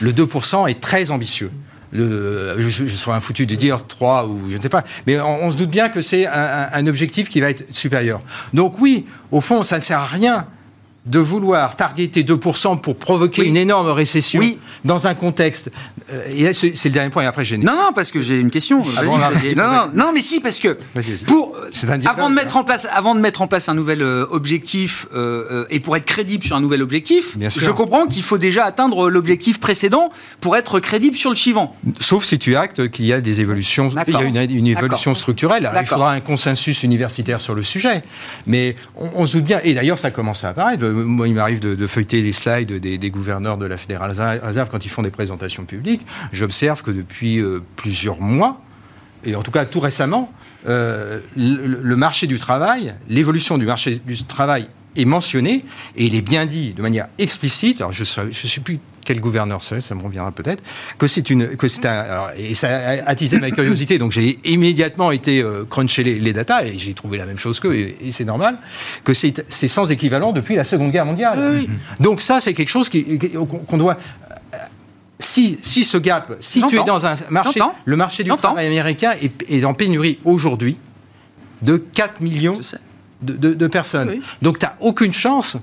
[0.00, 1.50] le 2% est très ambitieux.
[1.92, 5.20] Le, je, je, serais un foutu de dire 3 ou je ne sais pas, mais
[5.20, 8.20] on, se doute bien que c'est un, un, objectif qui va être supérieur.
[8.54, 10.46] Donc oui, au fond, ça ne sert à rien
[11.06, 13.48] de vouloir targeter 2% pour provoquer oui.
[13.48, 14.58] une énorme récession oui.
[14.84, 15.70] dans un contexte.
[16.12, 17.56] Euh, et c'est le dernier point, et après j'ai.
[17.56, 18.82] Non, non, parce que j'ai une question.
[18.96, 20.76] Ah bon, non, non, non, mais si, parce que
[21.26, 21.56] pour,
[22.04, 25.64] avant, de mettre en place, avant de mettre en place un nouvel euh, objectif euh,
[25.70, 29.58] et pour être crédible sur un nouvel objectif, je comprends qu'il faut déjà atteindre l'objectif
[29.58, 30.10] précédent
[30.40, 31.74] pour être crédible sur le suivant.
[31.98, 35.14] Sauf si tu actes qu'il y a des évolutions, il y a une, une évolution
[35.14, 35.64] structurelle.
[35.64, 38.02] Alors, il faudra un consensus universitaire sur le sujet.
[38.46, 41.60] Mais on, on se doute bien, et d'ailleurs ça commence à apparaître moi, il m'arrive
[41.60, 45.64] de, feuilleter les slides des, gouverneurs de la fédérale réserve quand ils font des présentations
[45.64, 46.06] publiques.
[46.32, 48.60] J'observe que depuis euh, plusieurs mois,
[49.24, 50.32] et en tout cas tout récemment,
[50.68, 55.64] euh, le, marché du travail, l'évolution du marché du travail est mentionné
[55.96, 57.80] et il est bien dit de manière explicite.
[57.80, 60.62] Alors je ne plus quel gouverneur c'est, ça me reviendra peut-être,
[60.98, 64.38] que c'est une, que c'est un, alors, et ça a attisé ma curiosité, donc j'ai
[64.44, 67.96] immédiatement été euh, cruncher les, les datas et j'ai trouvé la même chose qu'eux, et,
[68.02, 68.58] et c'est normal,
[69.04, 71.38] que c'est, c'est sans équivalent depuis la Seconde Guerre mondiale.
[71.54, 71.68] Oui.
[71.98, 73.18] Donc ça, c'est quelque chose qui,
[73.66, 73.98] qu'on doit
[75.20, 79.12] si, si, ce gap, si tu es dans un marché, le marché du travail américain
[79.20, 80.78] est, est en pénurie aujourd'hui
[81.62, 82.58] de 4 millions
[83.20, 84.08] de, de, de, personnes.
[84.08, 84.22] Oui.
[84.40, 85.58] Donc tu n'as aucune chance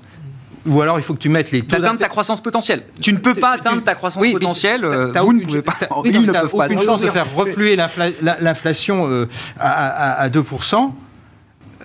[0.68, 2.82] ou alors il faut que tu mettes les taux d'atteindre ta croissance potentielle.
[3.00, 4.84] Tu ne peux pas atteindre ta croissance oui, potentielle.
[4.84, 5.74] Euh, vous ne pouvez pas.
[6.04, 6.66] Ils ne peuvent pas.
[6.66, 7.76] aucune chance de faire refluer
[8.20, 9.28] l'inflation euh,
[9.58, 10.92] à, à, 2%.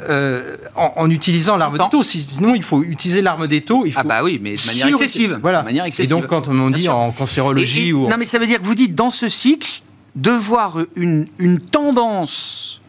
[0.09, 2.03] Euh, en, en, utilisant l'arme des taux.
[2.03, 3.85] Sinon, il faut utiliser l'arme des taux.
[3.85, 5.39] Il faut ah bah oui, mais de manière excessive.
[5.41, 5.59] Voilà.
[5.59, 6.17] De manière excessive.
[6.17, 8.09] Et donc, quand on dit en cancérologie et, et, ou...
[8.09, 9.81] Non, mais ça veut dire que vous dites, dans ce cycle,
[10.15, 12.81] de voir une, une tendance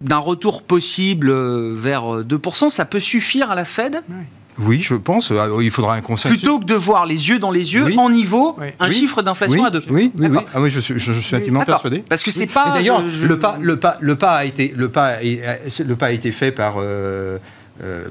[0.00, 1.32] d'un retour possible
[1.74, 4.02] vers 2%, ça peut suffire à la Fed?
[4.08, 4.16] Oui.
[4.58, 5.30] Oui, je pense.
[5.30, 6.38] Euh, il faudra un consensus.
[6.38, 7.96] Plutôt que de voir les yeux dans les yeux, oui.
[7.98, 8.68] en niveau, oui.
[8.78, 8.94] un oui.
[8.94, 9.82] chiffre d'inflation à deux.
[9.90, 10.38] Oui, oui, oui.
[10.54, 12.04] Ah oui, je suis, je, je suis intimement persuadé.
[12.08, 12.72] Parce que c'est pas.
[12.74, 13.26] D'ailleurs, je...
[13.26, 16.52] le pas, le pas, le pas a été, le pas, le pas a été fait
[16.52, 16.74] par.
[16.78, 17.38] Euh,
[17.82, 18.08] euh,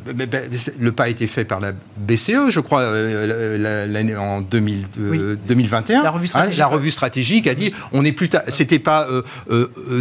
[0.80, 5.20] le pas a été fait par la BCE, je crois, euh, en 2000, oui.
[5.48, 6.02] 2021.
[6.02, 8.42] La revue, hein, la revue, stratégique a dit on est plus tard.
[8.48, 9.22] C'était pas euh,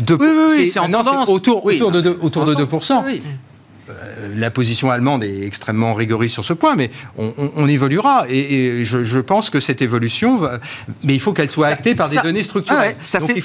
[0.01, 1.29] 2 Oui, oui, oui c'est en tendance.
[1.29, 2.19] Autour, autour de 2,
[3.89, 4.29] autour de 2%.
[4.31, 8.25] Oui la position allemande est extrêmement rigoriste sur ce point, mais on, on, on évoluera.
[8.29, 10.61] Et, et je, je, pense que cette évolution, va,
[11.03, 12.81] mais il faut qu'elle soit actée par ça, des données structurelles.
[12.85, 13.39] Ah ouais, ça Donc, fait...
[13.39, 13.45] il,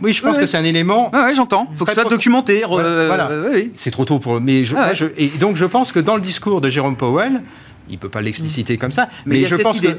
[0.00, 1.10] oui, je pense que c'est un élément.
[1.12, 1.68] Ah ouais, j'entends.
[1.76, 2.62] Faut que ce soit documenté.
[2.68, 3.30] Voilà, voilà.
[3.30, 3.72] euh, oui.
[3.74, 4.40] C'est trop tôt pour.
[4.40, 7.40] Mais je, Ah je- et donc je pense que dans le discours de Jérôme Powell,
[7.90, 9.96] il peut pas l'expliciter comme ça, Mais je pense qu'il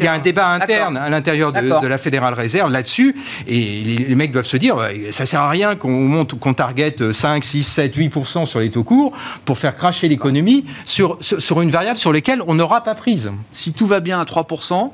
[0.00, 3.14] y a un débat interne à l'intérieur de, la Fédérale Réserve là-dessus,
[3.46, 6.54] et les, les mecs doivent se dire, ouais, ça sert à rien qu'on monte, qu'on
[6.54, 9.12] target 5, 6, 7, 8% sur les taux courts
[9.44, 13.30] pour faire cracher l'économie sur, sur, une variable sur laquelle on n'aura pas prise.
[13.52, 14.90] Si tout va bien à 3%,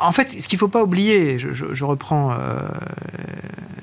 [0.00, 2.36] En fait, ce qu'il ne faut pas oublier, je, je- je reprends euh,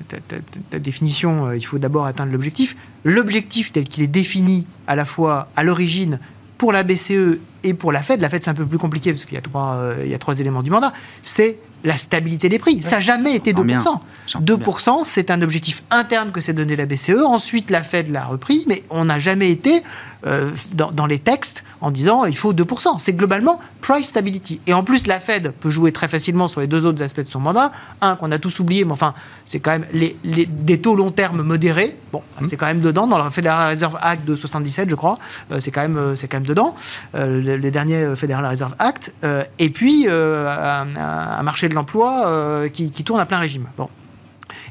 [0.08, 0.36] ta, ta-
[0.70, 2.74] ta définition, euh, il faut d'abord atteindre l'objectif.
[3.04, 6.18] L'objectif tel qu'il est défini à la fois à l'origine
[6.58, 9.24] pour la BCE et pour la Fed, la Fed c'est un peu plus compliqué parce
[9.24, 10.92] qu'il y, a trois, euh, il y a trois éléments du mandat,
[11.22, 12.82] c'est la stabilité des prix.
[12.82, 13.56] Ça n'a jamais été 2%.
[13.56, 13.84] J'entends bien.
[14.26, 17.22] J'entends 2%, c'est un objectif interne que s'est donné la BCE.
[17.24, 19.82] Ensuite, la Fed l'a repris, mais on n'a jamais été
[20.26, 22.98] euh, dans, dans les textes en disant il faut 2%.
[22.98, 24.60] C'est globalement price stability.
[24.66, 27.28] Et en plus, la Fed peut jouer très facilement sur les deux autres aspects de
[27.28, 27.70] son mandat.
[28.00, 29.14] Un qu'on a tous oublié, mais enfin,
[29.46, 31.96] c'est quand même les, les- des taux long terme modérés.
[32.12, 35.18] Bon, c'est quand même dedans dans le Federal Reserve Act de 77, je crois.
[35.52, 36.74] Euh, c'est quand même, euh, quand même dedans.
[37.14, 39.14] Euh, le, le dernier euh, Federal Reserve Act.
[39.58, 43.66] Et puis un, un marché de l'emploi qui, qui tourne à plein régime.
[43.76, 43.88] Bon.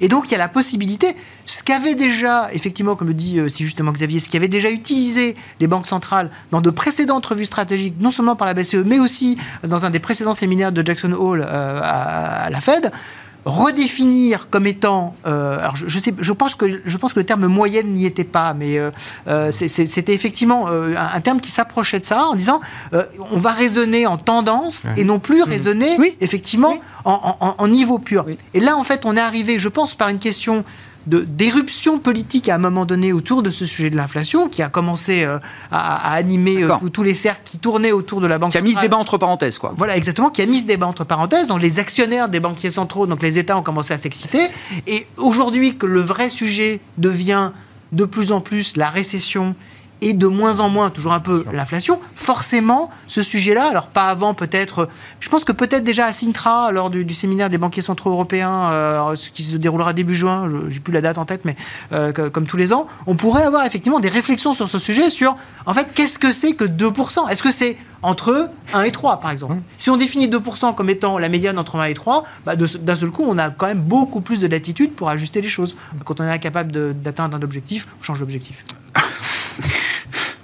[0.01, 3.49] Et donc, il y a la possibilité, ce qu'avait déjà, effectivement, comme le dit euh,
[3.49, 7.95] si justement Xavier, ce qu'avaient déjà utilisé les banques centrales dans de précédentes revues stratégiques,
[7.99, 11.45] non seulement par la BCE, mais aussi dans un des précédents séminaires de Jackson Hole
[11.47, 12.91] euh, à, à la Fed,
[13.45, 17.25] redéfinir comme étant, euh, alors je, je sais, je pense que je pense que le
[17.25, 18.91] terme moyenne n'y était pas, mais euh,
[19.27, 22.59] euh, c'était effectivement euh, un, un terme qui s'approchait de ça en disant
[22.93, 26.15] euh, on va raisonner en tendance et non plus raisonner Oui.
[26.21, 28.25] effectivement en, en- en niveau pur.
[28.27, 28.37] Oui.
[28.53, 30.65] Et là, en fait, on est arrivé, je pense, par une question
[31.07, 35.23] d'éruption politique à un moment donné autour de ce sujet de l'inflation qui a commencé
[35.23, 35.37] euh,
[35.71, 38.61] à, à animer euh, tous- les cercles qui tournaient autour de la banque qui a
[38.61, 39.73] mis ce débat entre parenthèses, quoi.
[39.77, 41.47] Voilà, exactement, qui a mis ce débat entre parenthèses.
[41.47, 44.47] Donc les actionnaires des banquiers centraux, donc les États ont commencé à s'exciter.
[44.87, 47.51] Et aujourd'hui que le vrai sujet devient
[47.91, 49.55] de plus en plus la récession
[50.05, 54.33] et de moins en moins, toujours un peu l'inflation, forcément, ce sujet-là, alors pas avant
[54.33, 54.87] peut-être,
[55.19, 58.69] je pense que peut-être déjà à Sintra, lors du, du séminaire des banquiers centraux européens,
[58.71, 61.55] euh, ce qui se déroulera début juin, je j'ai plus la date en tête, mais
[61.91, 65.09] euh, que- comme tous les ans, on pourrait avoir effectivement des réflexions sur ce sujet,
[65.09, 69.19] sur, en fait, qu'est-ce que c'est que 2% Est-ce que c'est entre 1 et 3,
[69.19, 69.55] par exemple?
[69.79, 73.09] Si on définit 2% comme étant la médiane entre 1 et 3, bah, d'un seul
[73.09, 75.75] coup, on a quand même beaucoup plus de latitude pour ajuster les choses.
[76.05, 78.63] Quand on est incapable d'atteindre un objectif, on change d'objectif.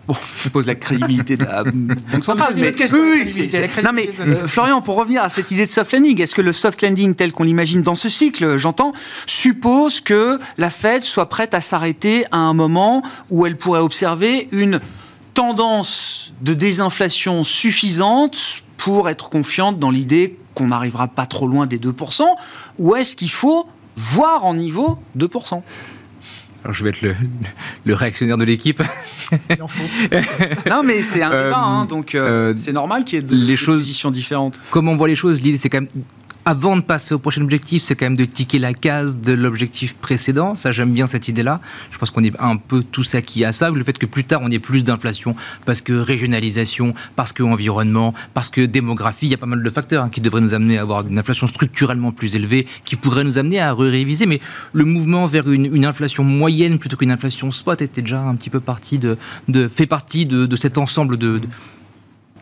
[0.08, 2.54] Bon, je pose la crédibilité de la banque centrale.
[2.58, 3.50] Mais- question, Oui,
[3.84, 6.54] Non mais euh, Florian, pour revenir à cette idée de soft landing, est-ce que le
[6.54, 8.92] soft landing tel qu'on l'imagine dans ce cycle, j'entends,
[9.28, 14.50] suppose que la Fed soit prête à s'arrêter à un moment où elle pourrait observer
[14.52, 14.80] une
[15.34, 21.78] tendance de désinflation suffisante pour être confiante dans l'idée qu'on n'arrivera pas trop loin des
[21.78, 22.24] 2%,
[22.80, 25.62] ou est-ce qu'il faut voir en niveau 2%
[26.64, 27.16] Alors, je vais être le,
[27.86, 28.82] le réactionnaire de l'équipe.
[29.50, 29.82] Il en faut.
[30.70, 33.24] Non mais c'est un Euh, débat, hein, donc euh, euh, c'est normal qu'il y ait
[33.48, 34.60] des choses- positions différentes.
[34.70, 35.90] Comment on voit les choses L'idée, c'est quand même.
[36.44, 39.94] Avant de passer au prochain objectif, c'est quand même de ticker la case de l'objectif
[39.94, 40.56] précédent.
[40.56, 41.62] Ça, j'aime bien cette idée-là.
[41.92, 43.70] Je pense qu'on est un peu tous acquis à ça.
[43.70, 45.36] Le fait que plus tard, on ait plus d'inflation
[45.68, 49.70] parce que régionalisation, parce que environnement, parce que démographie, il y a pas mal de
[49.70, 53.24] facteurs hein, qui devraient nous amener à avoir une inflation structurellement plus élevée, qui pourraient
[53.24, 54.26] nous amener à réviser.
[54.26, 54.40] Mais
[54.74, 58.60] le mouvement vers une, inflation moyenne plutôt qu'une inflation spot était déjà un petit peu
[58.60, 59.18] partie de,
[59.68, 61.40] fait partie de, cet ensemble de-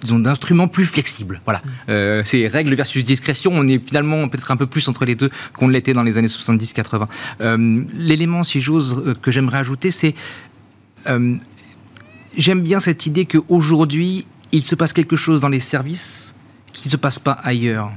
[0.03, 1.41] d'instruments plus flexibles.
[1.45, 1.61] Voilà.
[1.89, 3.51] Euh, c'est règle versus discrétion.
[3.53, 6.27] On est finalement peut-être un peu plus entre les deux qu'on l'était dans les années
[6.27, 7.07] 70-80.
[7.41, 10.15] Euh, L'élément, si j'ose, euh, que j'aimerais ajouter, c'est
[11.07, 11.35] euh,
[12.37, 16.35] j'aime bien cette idée qu'aujourd'hui, il se passe quelque chose dans les services
[16.73, 17.91] qui ne se passe pas ailleurs.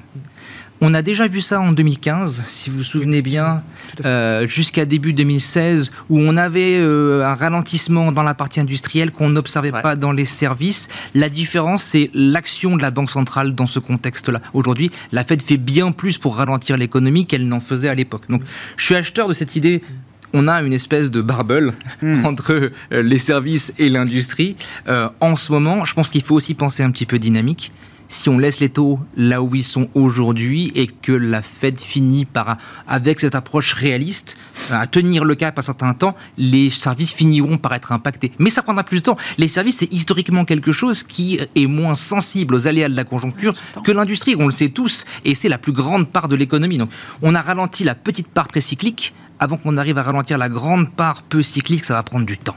[0.85, 3.63] On a déjà vu ça en 2015, si vous vous souvenez bien,
[4.05, 9.29] euh, jusqu'à début 2016, où on avait euh, un ralentissement dans la partie industrielle qu'on
[9.29, 9.81] n'observait Ouais.
[9.81, 10.89] pas dans les services.
[11.15, 14.41] La différence, c'est l'action de la Banque centrale dans ce contexte-là.
[14.55, 18.25] Aujourd'hui, la Fed fait bien plus pour ralentir l'économie qu'elle n'en faisait à l'époque.
[18.29, 18.43] Donc,
[18.77, 19.83] je suis acheteur de cette idée.
[20.35, 22.25] On a une espèce de barbel Hmm.
[22.27, 24.57] entre euh, les services et l'industrie.
[24.89, 27.71] Euh, en ce moment, je pense qu'il faut aussi penser un petit peu dynamique
[28.13, 32.25] si on laisse les taux là où ils sont aujourd'hui et que la Fed finit
[32.25, 34.37] par, avec cette approche réaliste,
[34.71, 38.33] à tenir le cap un certain temps, les services finiront par être impactés.
[38.39, 39.17] Mais ça prendra plus de temps.
[39.39, 43.55] Les services, c'est historiquement quelque chose qui est moins sensible aux aléas de la conjoncture
[43.85, 44.37] que l'industrie.
[44.39, 46.79] On le sait tous et c'est la plus grande part de l'économie.
[46.79, 46.91] Donc,
[47.23, 49.15] on a ralenti la petite part très cyclique.
[49.39, 52.57] Avant qu'on arrive à ralentir la grande part peu cyclique, ça va prendre du temps.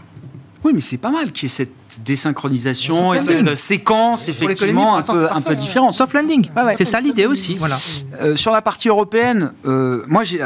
[0.65, 5.03] Oui, mais c'est pas mal qu'il y ait cette désynchronisation et cette séquence, effectivement, un
[5.03, 5.93] peu, un parfait, différente.
[5.93, 6.75] Soft landing, Ouais, ouais.
[6.75, 7.53] c'est ça l'idée aussi.
[7.53, 7.77] Voilà.
[8.19, 10.41] Euh, sur la partie européenne, euh, moi j'ai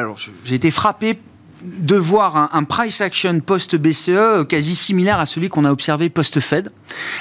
[0.55, 1.17] été frappé
[1.62, 6.39] de voir un, price action post BCE quasi similaire à celui qu'on a observé post
[6.39, 6.72] Fed.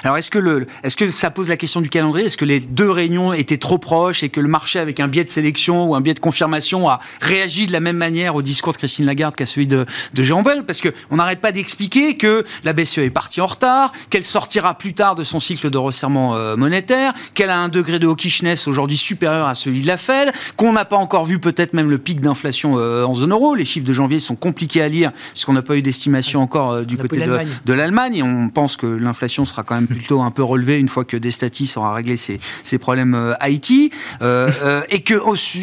[0.04, 2.26] Alors est-ce que est-ce que ça pose la question du calendrier?
[2.26, 5.24] Est-ce que les deux réunions étaient trop proches et que le marché avec un biais
[5.24, 8.72] de sélection ou un biais de confirmation a réagi de la même manière au discours
[8.72, 12.44] de Christine Lagarde qu'à celui de, Jérôme Powell Parce que on n'arrête pas d'expliquer que
[12.64, 16.34] la BCE est partie en retard, qu'elle sortira plus tard de son cycle de resserrement
[16.34, 20.32] euh, monétaire, qu'elle a un degré de hawkishness aujourd'hui supérieur à celui de la Fed,
[20.56, 23.54] qu'on n'a pas encore vu peut-être même le pic d'inflation euh, en zone euro.
[23.54, 26.84] Les chiffres de janvier sont compliqués à lire puisqu'on n'a pas eu d'estimation encore euh,
[26.84, 27.48] du On côté de, l'Allemagne.
[27.64, 30.88] de l'Allemagne et on pense que l'inflation sera quand même plutôt un peu relevée une
[30.88, 33.90] fois que Destatis aura réglé ses, ses problèmes euh, Haïti
[34.22, 35.14] euh, euh, et que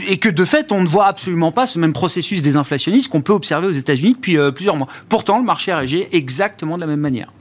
[0.10, 3.34] et que de fait on ne voit absolument pas ce même processus désinflationniste qu'on peut
[3.34, 4.88] observer aux États-Unis depuis euh, plusieurs mois.
[5.10, 7.32] Pourtant le marché a réagi exactement de la même manière.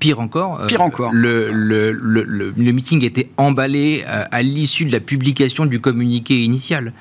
[0.00, 0.60] Pire encore.
[0.60, 1.10] euh, Pire encore.
[1.14, 6.42] Le, le, le, le- le meeting était emballé à l'issue de la publication du communiqué
[6.44, 6.92] initial.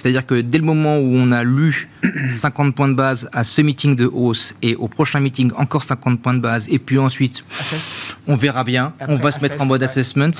[0.00, 1.90] C'est-à-dire que dès le moment où on a lu
[2.34, 6.22] 50 points de base à ce meeting de hausse et au prochain meeting encore 50
[6.22, 8.16] points de base et puis ensuite Assess.
[8.26, 9.84] on verra bien, Après, on va se mettre en mode ouais.
[9.84, 10.30] assessment.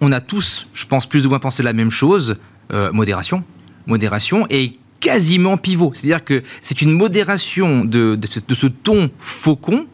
[0.00, 2.36] On a tous, je pense, plus ou moins pensé la même chose.
[2.72, 3.42] Euh, modération.
[3.88, 5.90] Modération et quasiment pivot.
[5.94, 9.86] C'est-à-dire que c'est une modération de, de ce, de ce ton faucon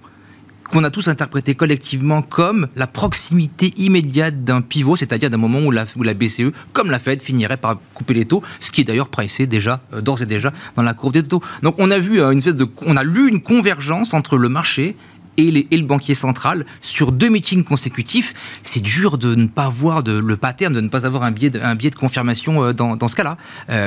[0.74, 5.70] qu'on a tous interprété collectivement comme la proximité immédiate d'un pivot, c'est-à-dire d'un moment où
[5.70, 5.84] la,
[6.14, 9.82] BCE, comme la Fed, finirait par couper les taux, ce qui est d'ailleurs pricé déjà,
[9.92, 11.40] euh, d'ores et déjà, dans la courbe des taux.
[11.62, 14.48] Donc on a vu euh, une espèce de, on a lu une convergence entre le
[14.48, 14.96] marché
[15.36, 18.34] et, le banquier central sur deux meetings consécutifs.
[18.64, 21.96] C'est dur de ne pas voir le pattern, de ne pas avoir un biais de,
[21.96, 23.36] confirmation euh, dans, ce cas-là.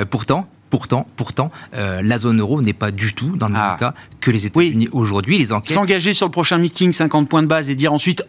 [0.06, 3.70] Pourtant, pourtant, pourtant, euh, la zone euro n'est pas du tout dans le Ah.
[3.72, 5.38] même cas que les États-Unis aujourd'hui.
[5.38, 8.24] Les enquêtes S'engager sur le prochain meeting 50 points de base et dire ensuite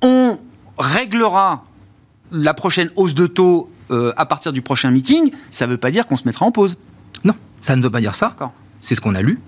[0.00, 0.38] on
[0.78, 1.64] réglera
[2.30, 5.90] la prochaine hausse de taux euh, à partir du prochain meeting, ça ne veut pas
[5.90, 6.76] dire qu'on se mettra en pause.
[7.24, 8.28] Non, ça ne veut pas dire ça.
[8.28, 8.52] D'accord.
[8.80, 9.38] C'est ce qu'on a lu.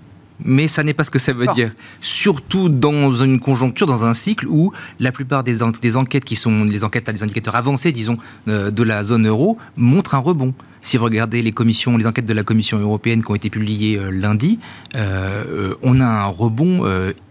[0.43, 1.71] Mais ça n'est pas ce que ça veut dire.
[2.01, 6.35] Surtout dans une conjoncture, dans un cycle où la plupart des, en- des enquêtes qui
[6.35, 8.17] sont les enquêtes à des indicateurs avancés, disons,
[8.47, 10.53] euh, de la zone euro, montrent un rebond.
[10.81, 13.97] Si vous regardez les commissions, les enquêtes de la Commission européenne qui ont été publiées
[13.97, 14.59] euh, lundi,
[14.95, 16.83] euh, on a un rebond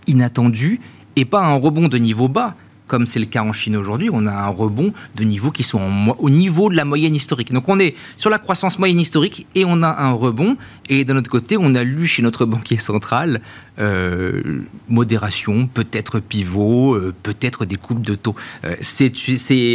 [0.07, 0.81] inattendu
[1.17, 2.55] et pas un rebond de niveau bas.
[2.87, 6.15] Comme c'est le cas en Chine aujourd'hui, on a un rebond de niveaux qui sont
[6.19, 7.51] au niveau de la moyenne historique.
[7.51, 10.59] Donc on est sur la croissance moyenne historique et on a un rebond.
[10.91, 13.41] Et d'un autre côté, on a lu chez notre banquier central
[13.79, 18.35] euh, modération, peut-être pivot, euh, peut-être des coupes de taux.
[18.65, 19.11] Euh, c'est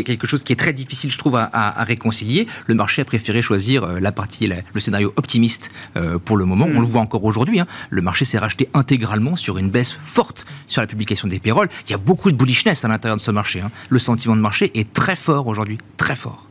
[0.05, 2.47] quelque chose qui est très difficile, je trouve, à, à- à réconcilier.
[2.67, 6.45] Le marché a préféré choisir euh, la partie, la- le scénario optimiste euh, pour le
[6.45, 6.65] moment.
[6.65, 7.59] On le voit encore aujourd'hui.
[7.59, 7.67] hein.
[7.89, 11.69] Le marché s'est racheté intégralement sur une baisse forte sur la publication des payrolls.
[11.87, 13.61] Il y a beaucoup de bullishness à l'intérieur de ce marché.
[13.61, 13.71] hein.
[13.89, 16.48] Le sentiment de marché est très fort aujourd'hui, très fort.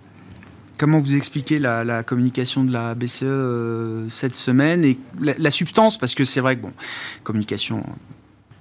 [0.78, 5.50] Comment vous expliquez la, la communication de la BCE euh, cette semaine et la, la
[5.50, 5.98] substance?
[5.98, 6.72] Parce que c'est vrai que, bon,
[7.24, 7.84] communication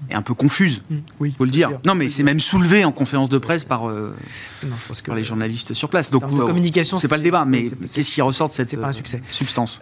[0.10, 0.82] est un peu confuse,
[1.20, 1.34] Oui.
[1.38, 1.80] faut le dire.
[1.86, 4.16] Non, mais c'est même soulevé en conférence de presse par, euh,
[4.64, 6.10] Non, je pense que par les journalistes sur place.
[6.12, 8.90] Donc, euh, communication, c'est pas le débat, mais qu'est-ce qui ressort de cette pas un
[8.90, 9.22] euh, succès.
[9.32, 9.80] substance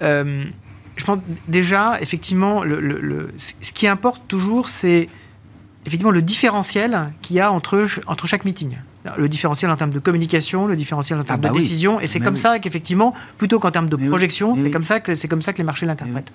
[0.98, 1.18] je pense
[1.50, 5.10] déjà, effectivement, le, le- le- ce qui importe toujours, c'est
[5.86, 8.78] effectivement le différentiel qu'il y a entre, entre chaque meeting.
[9.18, 11.62] Le différentiel en termes de communication, le différentiel en termes bah de oui.
[11.62, 12.40] décision, et c'est comme oui.
[12.40, 15.60] ça qu'effectivement, plutôt qu'en termes de projection, c'est comme ça que c'est comme ça que
[15.60, 16.32] les marchés l'interprètent.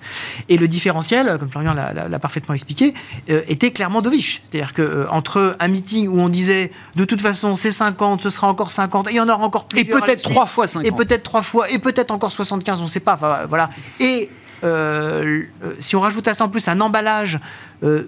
[0.49, 2.93] Et le différentiel, comme Florian l'a- parfaitement expliqué,
[3.29, 4.41] euh, était clairement dovish.
[4.43, 8.29] C'est-à-dire que euh, entre un meeting où on disait de toute façon c'est 50, ce
[8.29, 10.67] sera encore 50, et il y en aura encore Et à la peut-être trois fois
[10.67, 10.87] 50.
[10.87, 13.13] Et peut-être trois fois, et peut-être encore 75, on ne sait pas.
[13.13, 13.69] Enfin, voilà.
[13.99, 14.29] Et
[14.63, 15.41] euh,
[15.79, 17.39] si on rajoute à ça en plus un emballage
[17.83, 18.03] euh,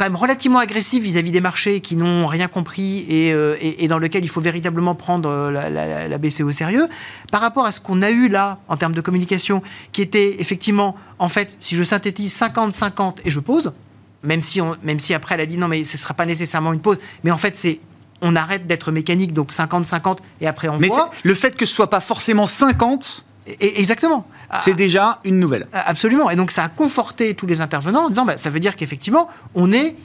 [0.00, 3.86] quand même relativement agressif vis-à-vis des marchés qui n'ont rien compris et, euh, et- et
[3.88, 6.88] dans lequel il faut véritablement prendre euh, la, la- la BCE au sérieux,
[7.30, 9.60] par rapport à ce qu'on a eu là en termes de communication,
[9.92, 13.74] qui était effectivement, en fait, si je synthétise 50-50 et je pose,
[14.22, 16.24] même si, on, même si après elle a dit non mais ce ne sera pas
[16.24, 17.78] nécessairement une pause, mais en fait c'est
[18.22, 21.10] on arrête d'être mécanique, donc 50-50 et après on Mais voit.
[21.24, 24.26] le fait que ce soit pas forcément 50, Et- et- exactement.
[24.58, 25.66] C'est déjà une nouvelle.
[25.72, 26.30] Ah, Absolument.
[26.30, 29.28] Et donc ça a conforté tous les intervenants en disant bah, ça veut dire qu'effectivement,
[29.54, 29.96] on est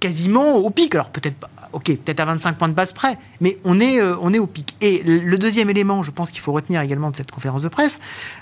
[0.00, 0.94] quasiment au pic.
[0.94, 1.50] Alors peut-être pas.
[1.72, 4.46] Ok, peut-être à 25 points de base près, mais on est, euh, on est au
[4.46, 4.76] pic.
[4.80, 7.68] Et le le deuxième élément, je pense qu'il faut retenir également de cette conférence de
[7.68, 7.98] presse,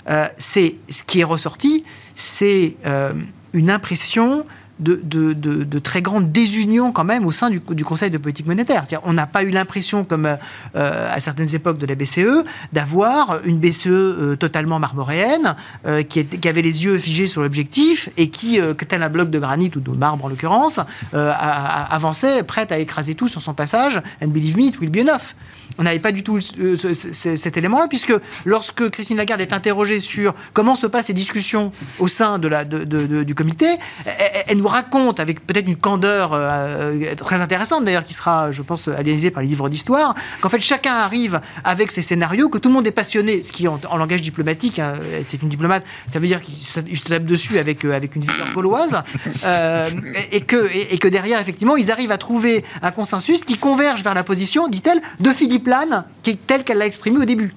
[0.07, 1.83] euh, c'est ce qui est ressorti,
[2.15, 3.13] c'est euh,
[3.53, 4.45] une impression
[4.79, 8.83] de, très grande désunion quand même au sein du, Conseil de politique monétaire.
[9.03, 13.59] On n'a pas eu l'impression, comme euh, à certaines époques de la BCE, d'avoir une
[13.59, 15.55] BCE euh, totalement marmoréenne,
[15.85, 19.39] euh, qui, qui, avait les yeux figés sur l'objectif et qui, tel un bloc de
[19.39, 20.79] granit ou de marbre en l'occurrence,
[21.13, 24.01] avançait, prête à écraser tout sur son passage.
[24.21, 25.35] And believe me, it will be enough
[25.77, 28.13] on n'avait pas du tout euh, cet élément-là, puisque
[28.45, 32.63] lorsque Christine Lagarde est interrogée sur comment se passent ces discussions au sein de la,
[32.65, 33.67] du comité,
[34.47, 38.87] elle, nous raconte, avec peut-être une candeur euh, très intéressante d'ailleurs, qui sera, je pense,
[38.87, 42.75] analysée par les livres d'histoire, qu'en fait chacun arrive avec ses scénarios, que tout le
[42.75, 44.93] monde est passionné, ce qui en, langage diplomatique, hein,
[45.27, 49.01] c'est une diplomate, ça veut dire qu'il se tape dessus avec, euh, une vigueur gauloise,
[50.31, 54.67] et, que derrière, effectivement, ils arrivent à trouver un consensus qui converge vers la position,
[54.67, 56.05] dit-elle, de Philippe plane,
[56.47, 57.53] telle qu'elle l'a exprimé au début.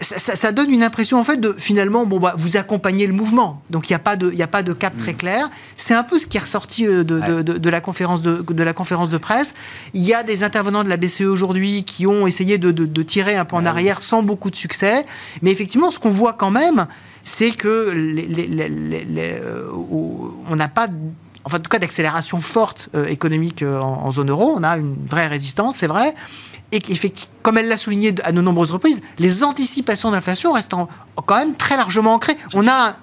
[0.00, 3.62] Ça, donne une impression en fait de finalement bon bah vous accompagnez le mouvement.
[3.68, 5.16] Donc il n'y a pas de il a pas de cap très mm.
[5.16, 5.50] clair.
[5.76, 8.72] C'est un peu ce qui est ressorti euh, de, de, la conférence de, de, la
[8.72, 9.54] conférence de presse.
[9.92, 13.44] Il y a des intervenants de la BCE aujourd'hui qui ont essayé de, tirer un
[13.44, 15.04] peu en arrière sans beaucoup de succès.
[15.42, 16.86] Mais effectivement ce qu'on voit quand même
[17.24, 17.92] c'est que
[19.18, 19.68] euh,
[20.48, 20.88] on n'a pas
[21.44, 24.54] enfin en tout cas d'accélération forte euh, économique en zone euro.
[24.56, 26.14] On a une vraie résistance c'est vrai
[26.72, 30.74] et qu'effectivement, comme elle l'a souligné à de nombreuses reprises, les anticipations d'inflation restent
[31.26, 32.36] quand même très largement ancrées.
[32.54, 32.96] On a un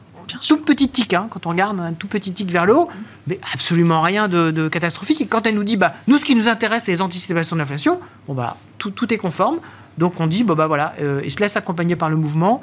[0.45, 2.89] tout petit tic, hein, quand on regarde un tout petit tic vers le haut,
[3.27, 5.21] mais absolument rien de, catastrophique.
[5.21, 7.99] Et quand elle nous dit, bah, nous, ce qui nous intéresse, c'est les anticipations d'inflation,
[8.27, 9.59] bon, bah, tout, tout, est conforme.
[9.97, 12.61] Donc on dit, bah, bah voilà, euh, et se laisse accompagner par le mouvement,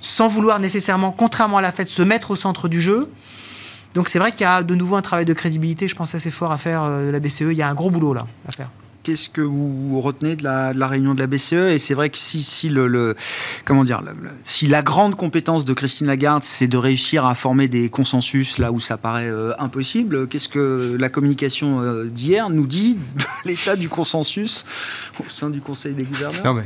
[0.00, 3.10] sans vouloir nécessairement, contrairement à la fête, se mettre au centre du jeu.
[3.94, 6.30] Donc c'est vrai qu'il y a de nouveau un travail de crédibilité, je pense, assez
[6.30, 7.40] fort à faire euh, de la BCE.
[7.40, 8.68] Il y a un gros boulot là à faire.
[9.06, 12.68] Qu'est-ce que vous retenez de la, réunion de la BCE Et c'est vrai que si,
[14.66, 18.80] la grande compétence de Christine Lagarde, c'est de réussir à former des consensus là où
[18.80, 23.88] ça paraît euh, impossible, qu'est-ce que la communication euh, d'hier nous dit de l'état du
[23.88, 24.64] consensus
[25.24, 26.64] au sein du Conseil des gouverneurs?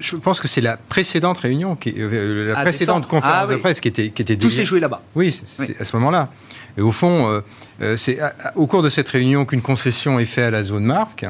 [0.00, 3.56] Je, pense que c'est la précédente réunion, qui, euh, la ah, précédente conférence ah, de
[3.56, 5.02] presse qui était qui était tout s'est joué là-bas.
[5.14, 6.30] Oui, c'est à ce moment-là.
[6.78, 7.40] Et au fond, euh,
[7.80, 8.18] euh, c'est
[8.54, 11.26] au cours de cette réunion qu'une concession est faite à la zone marque.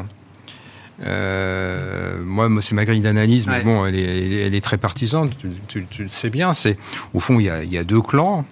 [1.04, 5.30] Euh, moi, c'est ma grille d'analyse, mais bon, elle est, très partisane,
[5.68, 6.54] tu, le sais bien.
[6.54, 6.78] C'est
[7.14, 8.44] Au fond, il y, a, deux clans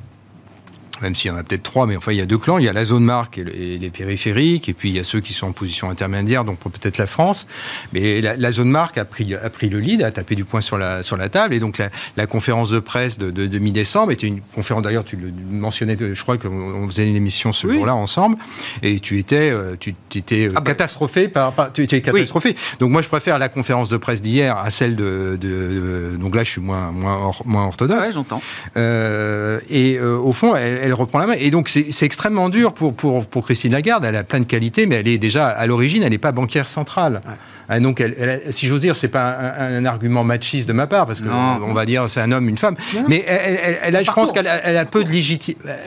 [1.03, 2.65] même s'il y en a peut-être trois, mais enfin il y a deux clans, il
[2.65, 5.33] y a la zone marque et, les périphériques, et puis il y a ceux qui
[5.33, 7.47] sont en position intermédiaire, donc peut-être la France.
[7.93, 10.79] Mais la, zone marque a pris, a pris le lead, a tapé du poing sur
[10.79, 11.79] la, sur la table, et donc
[12.17, 16.23] la, conférence de presse de, de, mi-décembre était une conférence, d'ailleurs tu le mentionnais, je
[16.23, 18.37] crois qu'on faisait une émission ce jour-là ensemble,
[18.83, 20.71] et tu étais, euh, tu, étais euh, ah bah.
[20.73, 22.57] catastrophé par, tu étais catastrophé.
[22.79, 26.51] Donc moi je préfère la conférence de presse d'hier à celle de, donc là je
[26.51, 28.07] suis moins, moins, moins orthodoxe.
[28.07, 28.43] Ouais, j'entends.
[28.77, 31.35] Euh, et au fond, elle elle reprend la main.
[31.39, 34.05] Et donc, c'est extrêmement dur pour, pour, pour, Christine Lagarde.
[34.05, 36.69] Elle a plein de qualités, mais elle est déjà, à l'origine, elle n'est pas banquière
[36.69, 37.23] centrale.
[37.69, 41.21] Ah, donc, elle, si j'ose dire, c'est pas un, argument machiste de ma part, parce
[41.21, 42.77] que on va dire c'est un homme, une femme.
[43.09, 45.11] Mais elle, a, je pense qu'elle a, peu de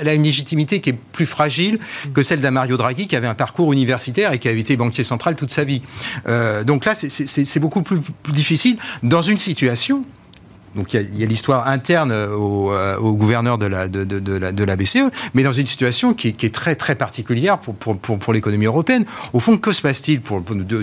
[0.01, 1.79] elle a une légitimité qui est plus fragile
[2.13, 5.03] que celle d'un Mario Draghi qui avait un parcours universitaire et qui a été banquier
[5.03, 5.81] central toute sa vie.
[6.27, 10.05] Euh, donc là, c'est beaucoup plus, plus difficile dans une situation
[10.77, 15.65] donc il y a, l'histoire interne au, euh, gouverneur de la, BCE, mais dans une
[15.65, 19.05] situation qui, est très très particulière pour, l'économie européenne.
[19.33, 20.21] Au fond, que se passe-t-il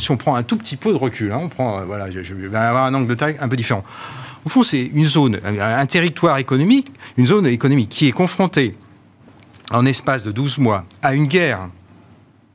[0.00, 2.34] si on prend un tout petit peu de recul hein, On prend, euh, voilà, je,
[2.34, 3.84] vais avoir un angle de taille un peu différent.
[4.44, 8.76] Au fond, c'est une zone, un, territoire économique, une zone économique qui est confrontée
[9.70, 11.70] en espace de 12 mois à une guerre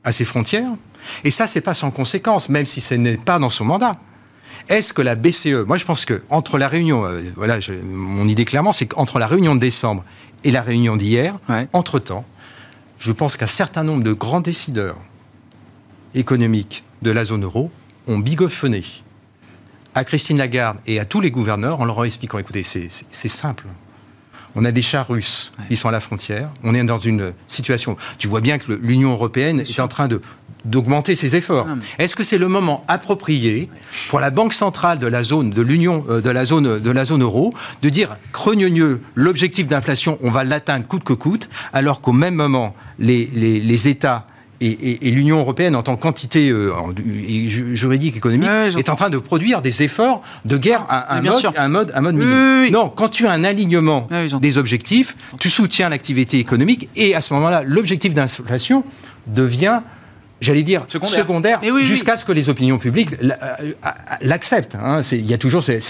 [0.04, 0.70] à ses frontières.
[1.24, 3.92] Et ça, c'est pas sans conséquence, même si ce n'est pas dans son mandat.
[4.70, 8.44] Est-ce que la BCE, moi je pense que entre la réunion, euh, voilà, mon idée
[8.44, 10.04] clairement, c'est qu'entre la réunion de décembre
[10.44, 11.38] et la réunion d'hier,
[11.72, 12.24] entre-temps,
[13.00, 14.96] je pense qu'un certain nombre de grands décideurs
[16.14, 17.70] économiques de la zone euro
[18.06, 18.84] ont bigoffonné
[19.94, 23.66] à Christine Lagarde et à tous les gouverneurs en leur expliquant, écoutez, c'est simple.
[24.54, 26.50] On a des chars russes qui sont à la frontière.
[26.62, 27.96] On est dans une situation.
[28.18, 30.20] Tu vois bien que l'Union européenne est en train de
[30.64, 31.66] d'augmenter ses efforts.
[31.98, 33.68] Est-ce que c'est le moment approprié
[34.08, 37.04] pour la banque centrale de la zone de l'Union euh, de la zone de la
[37.04, 37.52] zone euro
[37.82, 42.74] de dire crogneux l'objectif d'inflation on va l'atteindre coûte que coûte alors qu'au même moment
[42.98, 44.26] les, les, États
[44.60, 46.72] et, l'Union européenne en tant qu'entité euh,
[47.46, 51.68] juridique économique est en train de produire des efforts de guerre à un, mode, un
[51.68, 52.16] mode, un mode
[52.70, 54.06] Non, quand tu as un alignement
[54.40, 58.84] des objectifs, tu soutiens l'activité économique et à ce moment-là, l'objectif d'inflation
[59.26, 59.80] devient
[60.40, 61.60] j'allais dire, Secondaire.
[61.62, 61.84] oui.
[61.84, 63.72] jusqu'à ce que les opinions publiques l'a- euh,
[64.22, 64.74] l'acceptent.
[64.74, 65.00] hein.
[65.12, 65.80] Il y a toujours, c'est-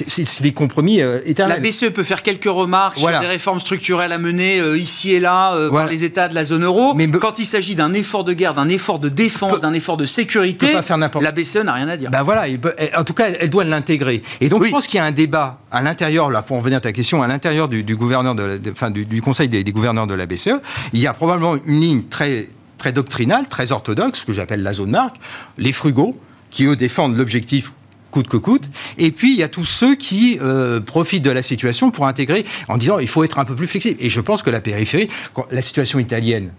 [0.42, 1.60] des compromis euh, La éternels.
[1.62, 3.18] BCE peut faire quelques remarques Voilà.
[3.18, 5.86] sur des réformes structurelles à mener euh, ici et là euh, Voilà.
[5.86, 6.94] par les États de la zone euro.
[6.94, 10.04] Mais quand il s'agit d'un effort de guerre, d'un effort de défense, d'un effort de
[10.04, 12.10] sécurité, pas faire la BCE n'a rien à dire.
[12.10, 12.58] Bah voilà, elle-
[12.96, 14.22] en tout cas, elle, elle doit l'intégrer.
[14.40, 14.66] Et donc, Oui.
[14.68, 16.92] je pense qu'il y a un débat à l'intérieur, là, pour en venir à ta
[16.92, 19.72] question, à l'intérieur du, du gouverneur, de, la- de- enfin, du, du Conseil des, des
[19.72, 20.60] gouverneurs de la BCE,
[20.92, 22.48] il y a probablement une ligne très,
[22.80, 25.16] très doctrinale, très orthodoxe, que j'appelle la zone marque,
[25.58, 26.18] les frugaux,
[26.50, 27.72] qui eux défendent l'objectif
[28.10, 28.68] coûte que coûte.
[28.98, 32.44] Et puis, il y a tous ceux qui euh, profitent de la situation pour intégrer
[32.68, 33.98] en disant il faut être un peu plus flexible.
[34.00, 35.08] Et je pense que la périphérie,
[35.50, 36.52] la situation italienne,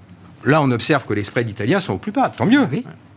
[0.46, 2.32] là, on observe que les spreads italiens sont au plus bas.
[2.36, 2.68] Tant mieux.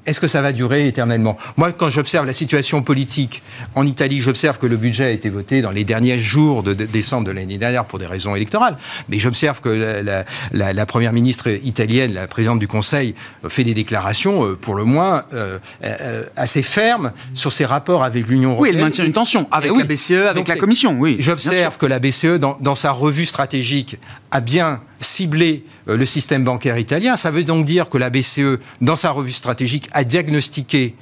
[0.07, 1.39] Est-ce que ça va durer éternellement?
[1.57, 3.43] Moi, quand j'observe la situation politique
[3.75, 7.27] en Italie, j'observe que le budget a été voté dans les derniers jours de décembre
[7.27, 8.77] de l'année dernière pour des raisons électorales.
[9.09, 13.49] Mais j'observe que la, la- la- la première ministre italienne, la présidente du Conseil, euh,
[13.49, 18.27] fait des déclarations, euh, pour le moins, euh, euh, assez fermes sur ses rapports avec
[18.29, 18.77] l'Union oui, européenne.
[18.77, 19.79] elle maintient une tension avec Eh oui.
[19.81, 20.97] la BCE, avec Donc la Commission.
[20.99, 23.99] Oui, J'observe que la BCE, dans, dans sa revue stratégique,
[24.31, 27.15] a bien ciblé le système bancaire italien.
[27.17, 30.95] Ça veut donc dire que la BCE, dans sa revue stratégique, a diagnostiqué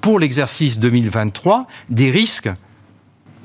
[0.00, 2.50] pour l'exercice 2023 des risques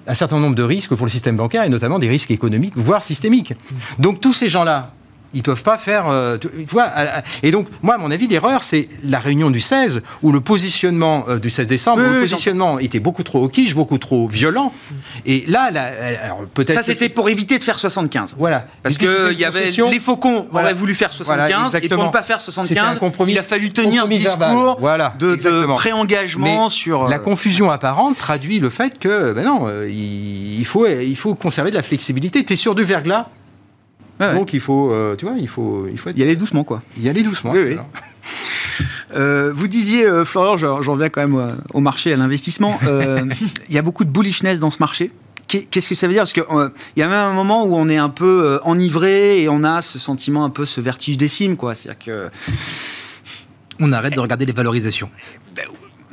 [0.07, 3.01] un certain nombre de risques pour le système bancaire et notamment des risques économiques, voire
[3.01, 3.53] systémiques.
[3.97, 4.93] Donc tous ces gens-là,
[5.35, 6.07] ils peuvent pas faire.
[6.07, 6.89] euh, tu vois,
[7.43, 11.25] et donc, moi, à mon avis, l'erreur, c'est la réunion du 16, où le positionnement
[11.27, 14.27] euh, du 16 décembre, Oui, où le positionnement était beaucoup trop au quiche, beaucoup trop
[14.27, 14.73] violent.
[15.25, 15.89] Et là, là,
[16.53, 16.73] peut-être.
[16.75, 18.35] Ça, c'était pour éviter de faire 75.
[18.37, 18.65] Voilà.
[18.81, 20.67] Parce L'idée, c'était que une il y avait les faucons Voilà.
[20.69, 23.39] auraient voulu faire Voilà, 75 et pour ne pas faire C'était 75, un compromis- il
[23.39, 27.07] a fallu tenir ce discours Voilà, de, de pré-engagement sur.
[27.07, 31.35] La euh, confusion apparente traduit le fait que, ben non, il, il faut, il faut
[31.35, 32.43] conserver de la flexibilité.
[32.43, 33.27] Tu es sur du verglas,
[34.19, 34.33] ouais.
[34.35, 36.81] donc il faut, euh, tu vois, il faut, il faut être- y aller doucement, quoi.
[36.99, 37.51] y aller doucement.
[37.53, 37.71] Oui, oui.
[37.73, 37.87] Alors.
[39.15, 42.77] Euh, vous disiez, euh, Florian, j'en reviens quand même euh, au marché, à l'investissement.
[42.85, 43.23] euh,
[43.69, 45.11] Il y a beaucoup de bullishness dans ce marché.
[45.47, 46.23] Qu'est- Qu'est-ce que ça veut dire?
[46.23, 46.43] Parce qu'il
[46.97, 49.81] y a même un moment où on est un peu euh, enivré et on a
[49.81, 51.75] ce sentiment, un peu ce vertige des cimes, quoi.
[51.75, 52.29] C'est-à-dire que.
[53.79, 55.09] On arrête de regarder les valorisations.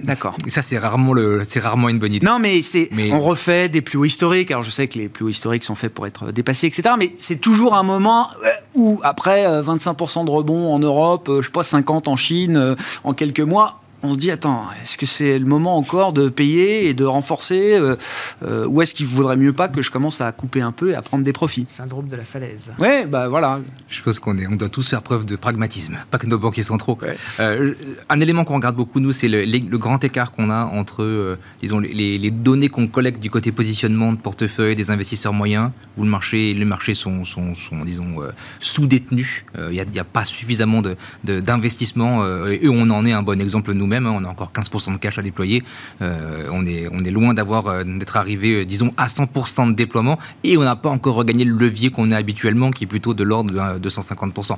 [0.03, 0.37] D'accord.
[0.47, 2.27] Et ça, c'est rarement, le, c'est rarement une bonne idée.
[2.27, 4.51] Non, mais, c'est, Mais- on refait des plus hauts historiques.
[4.51, 6.95] Alors, je sais que les plus hauts historiques sont faits pour être dépassés, etc.
[6.99, 11.41] Mais c'est toujours un moment euh, où, après euh, 25% de rebond en Europe, euh,
[11.43, 12.75] je sais pas, 50 en Chine, euh,
[13.05, 16.89] en quelques mois, on se dit, attends, est-ce que c'est le moment encore de payer
[16.89, 17.97] et de renforcer euh,
[18.45, 20.95] euh, Ou est-ce qu'il vaudrait mieux pas que je commence à couper un peu et
[20.95, 21.65] à prendre des profits?
[21.69, 22.73] Syndrome de la falaise.
[22.81, 23.61] Ouais, bah voilà.
[23.89, 26.63] Je pense qu'on est, on doit tous faire preuve de pragmatisme, pas que nos banquiers
[26.63, 26.99] centraux.
[27.03, 27.17] Ouais.
[27.41, 27.75] Euh,
[28.09, 29.45] un élément qu'on regarde beaucoup, nous, c'est le,
[29.79, 34.19] grand écart qu'on a entre, euh, disons, les- données qu'on collecte du côté positionnement de
[34.19, 38.31] portefeuille des investisseurs moyens, où le marché, les marchés sont, sont, sont, disons, euh,
[38.61, 39.45] sous-détenus.
[39.59, 43.23] Euh, Il n'y a, pas suffisamment de- de- d'investissement, euh, et on en est un
[43.23, 44.07] bon exemple nous-mêmes.
[44.07, 44.19] hein.
[44.21, 45.63] on a encore 15% de cash à déployer.
[46.01, 49.73] Euh, on, est, on est loin d'avoir, euh, d'être arrivé, euh, disons, à 100% de
[49.75, 53.15] déploiement, et on n'a pas encore regagné le levier qu'on a habituellement, qui est plutôt
[53.15, 54.57] de l'ordre de euh, 250%.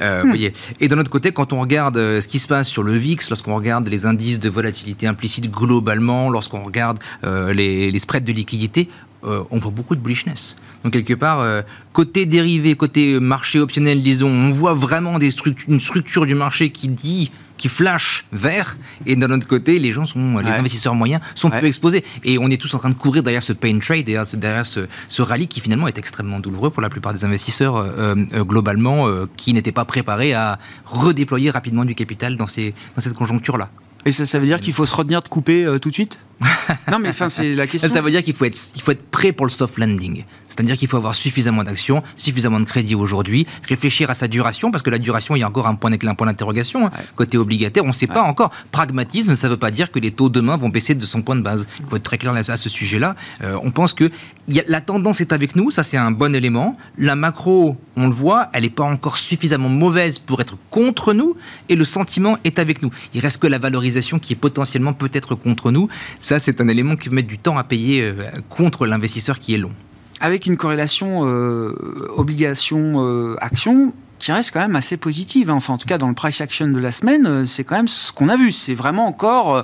[0.00, 0.52] Euh, vous voyez.
[0.80, 3.54] Et d'un autre côté, quand on regarde ce qui se passe sur le VIX, lorsqu'on
[3.56, 8.88] regarde les indices de volatilité implicite globalement, lorsqu'on regarde les, les spreads de liquidité,
[9.24, 10.56] euh, on voit beaucoup de bullishness.
[10.84, 11.62] Donc quelque part, euh,
[11.92, 16.70] côté dérivé, côté marché optionnel, disons, on voit vraiment des structures, une structure du marché
[16.70, 21.20] qui dit qui flash vert et d'un autre côté les gens sont les investisseurs moyens
[21.34, 21.60] sont Ouais.
[21.60, 22.04] peu exposés.
[22.24, 24.66] Et on est tous en train de courir derrière ce pain trade derrière ce, derrière
[24.66, 28.44] ce, ce rallye qui finalement est extrêmement douloureux pour la plupart des investisseurs euh, euh,
[28.44, 33.14] globalement euh, qui n'étaient pas préparés à redéployer rapidement du capital dans, ces, dans cette
[33.14, 33.70] conjoncture là
[34.06, 36.18] Et ça, ça veut dire qu'il faut se retenir de couper tout de suite?
[36.90, 37.88] Non, mais enfin, c'est la question.
[37.88, 40.24] Ça, veut dire qu'il faut être, il faut être prêt pour le soft landing.
[40.48, 44.82] C'est-à-dire qu'il faut avoir suffisamment d'actions, suffisamment de crédit aujourd'hui, réfléchir à sa duration, parce
[44.82, 46.86] que la duration, il y a encore un point, un point d'interrogation.
[46.86, 46.90] hein.
[47.16, 48.50] Côté obligataire, on ne sait pas encore.
[48.72, 51.36] Pragmatisme, ça ne veut pas dire que les taux demain vont baisser de 100 points
[51.36, 51.66] de base.
[51.80, 53.14] Il faut être très clair à ce sujet-là.
[53.42, 54.10] Euh, on pense que
[54.48, 56.76] il y a- la tendance est avec nous, ça c'est un bon élément.
[56.96, 61.36] La macro, on le voit, elle n'est pas encore suffisamment mauvaise pour être contre nous,
[61.68, 62.90] et le sentiment est avec nous.
[63.14, 65.88] Il reste que la valorisation qui est potentiellement peut-être contre nous.
[66.28, 69.58] Ça, c'est un élément qui met du temps à payer euh, contre l'investisseur qui est
[69.58, 69.72] long.
[70.20, 71.72] avec une corrélation euh,
[72.16, 75.48] obligation-action qui reste quand même assez positive.
[75.48, 75.54] hein.
[75.54, 77.88] Enfin, en tout cas, dans le price action de la semaine, euh, c'est quand même
[77.88, 78.50] ce qu'on a vu.
[78.52, 79.62] C'est vraiment encore euh,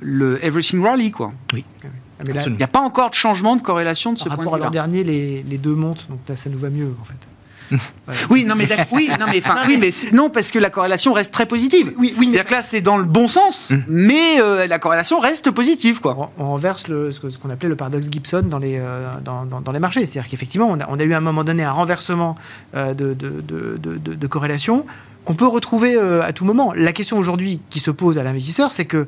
[0.00, 1.32] le everything rally, quoi.
[1.52, 1.56] Ah,
[2.26, 2.56] mais là, Absolument.
[2.56, 4.58] Il n'y a pas encore de changement de corrélation de ce par point rapport à
[4.58, 7.14] de l'an dernier, les, les deux montent, donc là, ça nous va mieux, en fait.
[8.30, 11.32] Oui, non, mais oui, non, mais, enfin, oui, mais non, parce que la corrélation reste
[11.32, 11.92] très positive.
[11.96, 15.50] Oui, oui, C'est-à-dire que là, c'est dans le bon sens, mais euh, la corrélation reste
[15.50, 16.30] positive, quoi.
[16.38, 19.60] on, on renverse le- ce qu'on appelait le paradoxe Gibson dans les, euh, dans, dans-
[19.60, 20.00] dans les marchés.
[20.06, 22.36] C'est-à-dire qu'effectivement, on a, on a eu à un moment donné un renversement
[22.74, 24.84] euh, de, de, de- de- de- de corrélation
[25.24, 26.72] qu'on peut retrouver euh, à tout moment.
[26.74, 29.06] La question aujourd'hui qui se pose à l'investisseur, c'est que,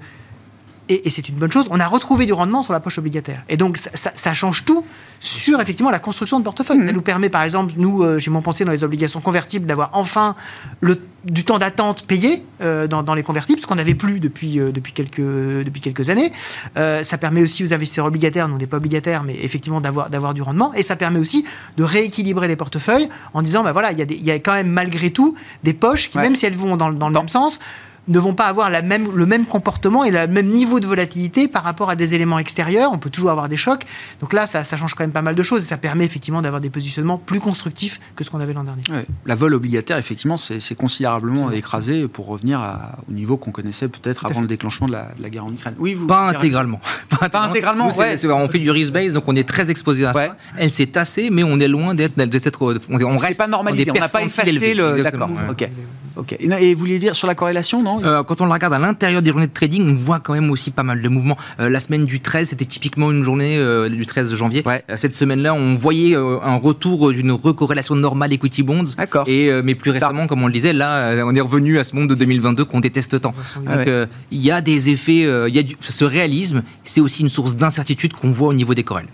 [0.88, 3.42] et, et c'est une bonne chose, on a retrouvé du rendement sur la poche obligataire.
[3.48, 4.84] Et donc, ça, ça- ça change tout
[5.20, 6.84] sur effectivement la construction de portefeuille.
[6.84, 9.90] Ça nous permet, par exemple, nous, euh, chez mon pensée dans les obligations convertibles, d'avoir
[9.92, 10.34] enfin
[10.80, 14.58] le, du temps d'attente payé euh, dans, dans les convertibles, ce qu'on n'avait plus depuis,
[14.58, 16.32] euh, depuis, quelques, depuis quelques années.
[16.74, 20.34] Ça permet aussi aux investisseurs obligataires, nous on n'est pas obligataires, mais effectivement d'avoir, d'avoir
[20.34, 20.74] du rendement.
[20.74, 21.44] Et ça permet aussi
[21.76, 24.38] de rééquilibrer les portefeuilles en disant, bah voilà, il y, a des- il y a
[24.40, 26.24] quand même malgré tout des poches qui, Ouais.
[26.24, 27.60] même si elles vont dans, le- dans le même sens,
[28.08, 31.46] ne vont pas avoir la même, le même comportement et le même niveau de volatilité
[31.46, 32.90] par rapport à des éléments extérieurs.
[32.92, 33.84] On peut toujours avoir des chocs.
[34.20, 36.42] Donc là, ça, ça change quand même pas mal de choses et ça permet effectivement
[36.42, 38.82] d'avoir des positionnements plus constructifs que ce qu'on avait l'an dernier.
[38.90, 39.06] Ouais.
[39.24, 44.26] La vol obligataire, effectivement, c'est considérablement écrasé pour revenir à- au niveau qu'on connaissait peut-être
[44.26, 44.40] avant fait.
[44.40, 45.74] le déclenchement de la, de la guerre en Ukraine.
[45.78, 46.80] Oui, vous Pas intégralement.
[47.30, 48.32] Pas intégralement, Nous, c'est- ouais.
[48.32, 50.26] on fait du risk-based, donc on est très exposé à Ouais.
[50.26, 50.36] ça.
[50.56, 52.14] Elle s'est tassée, mais on est loin d'être.
[52.60, 52.74] On,
[53.04, 55.02] on reste pas normalisé, on n'a pas effacé le.
[55.02, 55.36] D'accord, ouais.
[55.50, 55.68] ok.
[56.16, 56.32] ok.
[56.40, 57.91] Et, et vous vouliez dire sur la corrélation, non?
[58.04, 60.50] Euh, quand on le regarde à l'intérieur des journées de trading, on voit quand même
[60.50, 61.36] aussi pas mal de mouvements.
[61.60, 64.62] Euh, la semaine du 13, c'était typiquement une journée euh, du 13 janvier.
[64.66, 64.84] Ouais.
[64.96, 68.84] Cette semaine-là, on voyait euh, un retour d'une recorrélation normale equity bonds.
[68.96, 69.24] D'accord.
[69.28, 70.06] Et euh, mais plus Ça.
[70.08, 72.64] récemment, comme on le disait, là, euh, on est revenu à ce monde de 2022
[72.64, 73.34] qu'on déteste tant.
[73.66, 73.92] Ah Donc ouais.
[73.92, 77.20] euh, il y a des effets, euh, il y a du- ce réalisme, c'est aussi
[77.22, 79.08] une source d'incertitude qu'on voit au niveau des corrèles.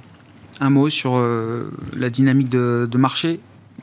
[0.61, 3.39] Un mot sur euh, la dynamique de, de marché?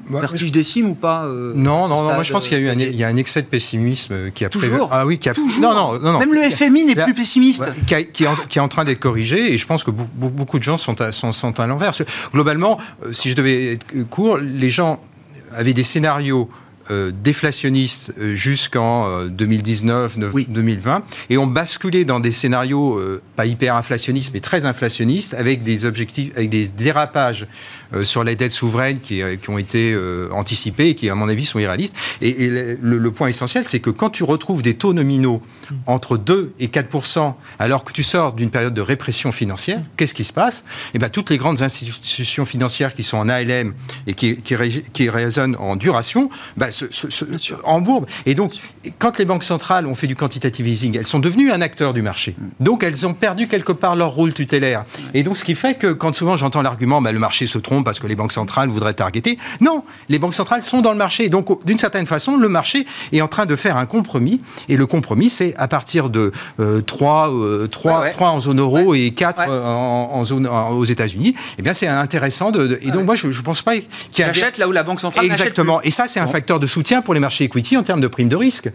[0.10, 2.64] Vertige des cimes ou pas euh, Non, non, non, moi je pense qu'il y a
[2.64, 4.90] eu un, euh, il y a un excès de pessimisme euh, qui a Toujours prévalu-
[4.92, 6.20] Ah oui, qui a Toujours Non, non, non, non.
[6.20, 7.62] Même le FMI n'est plus pessimiste.
[7.62, 9.84] Ouais, qui, a- qui est en, qui est en train d'être corrigé et je pense
[9.84, 11.92] que beaucoup, de gens sont à, sont, sont à l'envers.
[12.34, 12.78] Globalement,
[13.14, 15.00] si je devais être court, les gens
[15.56, 16.50] avaient des scénarios
[16.92, 20.46] euh, déflationnistes euh, jusqu'en euh, 2019, neuf- Oui.
[20.48, 25.64] 2020 et ont basculé dans des scénarios euh, pas hyper inflationnistes mais très inflationnistes avec
[25.64, 27.48] des objectifs, avec des dérapages
[28.04, 31.30] sur les dettes souveraines qui, euh, qui ont été euh, anticipées et qui, à mon
[31.30, 31.96] avis, sont irréalistes.
[32.22, 35.42] Et, et le, le point essentiel, c'est que quand tu retrouves des taux nominaux
[35.88, 36.86] entre 2 et 4
[37.60, 40.64] alors que tu sors d'une période de répression financière, qu'est-ce qui se passe?
[40.94, 43.74] Eh bien, toutes les grandes institutions financières qui sont en ALM
[44.08, 48.06] et qui, qui, ré- qui résonnent en duration, bah, se, se- se- embourbent.
[48.26, 48.54] Et donc,
[49.00, 52.02] quand les banques centrales ont fait du quantitative easing, elles sont devenues un acteur du
[52.02, 52.36] marché.
[52.60, 54.84] Donc, elles ont perdu quelque part leur rôle tutélaire.
[55.14, 57.85] Et donc, ce qui fait que quand souvent j'entends l'argument, bah, le marché se trompe
[57.86, 61.30] parce que les banques centrales voudraient targeter, non, les banques centrales sont dans le marché.
[61.30, 64.42] Donc, d'une certaine façon, le marché est en train de faire un compromis.
[64.68, 68.12] Et le compromis, c'est à partir de euh, 3, euh, 3, Ouais, ouais.
[68.12, 69.46] 3 en zone euro et 4 Ouais.
[69.50, 71.36] euh, en, en zone, en- aux États-Unis.
[71.58, 72.52] Eh bien, c'est intéressant.
[72.52, 73.86] De, de- et donc, moi, je ne pense pas qu'il
[74.20, 74.34] y a...
[74.34, 75.78] J'achète là où la Banque centrale Exactement.
[75.80, 75.88] plus.
[75.88, 76.32] Et ça, c'est un Bon.
[76.32, 78.70] facteur de soutien pour les marchés equity en termes de prime de risque.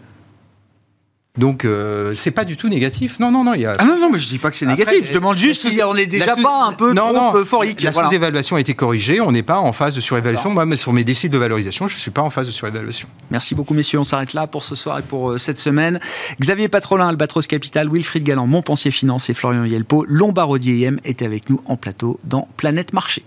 [1.38, 3.20] Donc, euh, c'est pas du tout négatif.
[3.20, 3.54] Non, non, non.
[3.54, 3.74] Il y a...
[3.78, 5.06] Ah non, non, mais je dis pas que c'est Après, négatif.
[5.08, 7.34] Je demande juste la si on est déjà sous- pas un peu non, trop non,
[7.36, 7.82] euphorique.
[7.82, 8.08] La Voilà.
[8.08, 9.20] sous-évaluation a été corrigée.
[9.20, 10.50] On n'est pas en phase de surévaluation.
[10.50, 13.06] Moi, sur mes déciles de valorisation, je ne suis pas en phase de surévaluation.
[13.30, 14.00] Merci beaucoup, messieurs.
[14.00, 16.00] On s'arrête là pour ce soir et pour euh, cette semaine.
[16.40, 21.48] Xavier Patrolin, Albatros Capital, Wilfried Galland, Montpensier Finance et Florian Yelpo, Lombardier IM étaient avec
[21.48, 23.22] nous en plateau dans Planète Marché.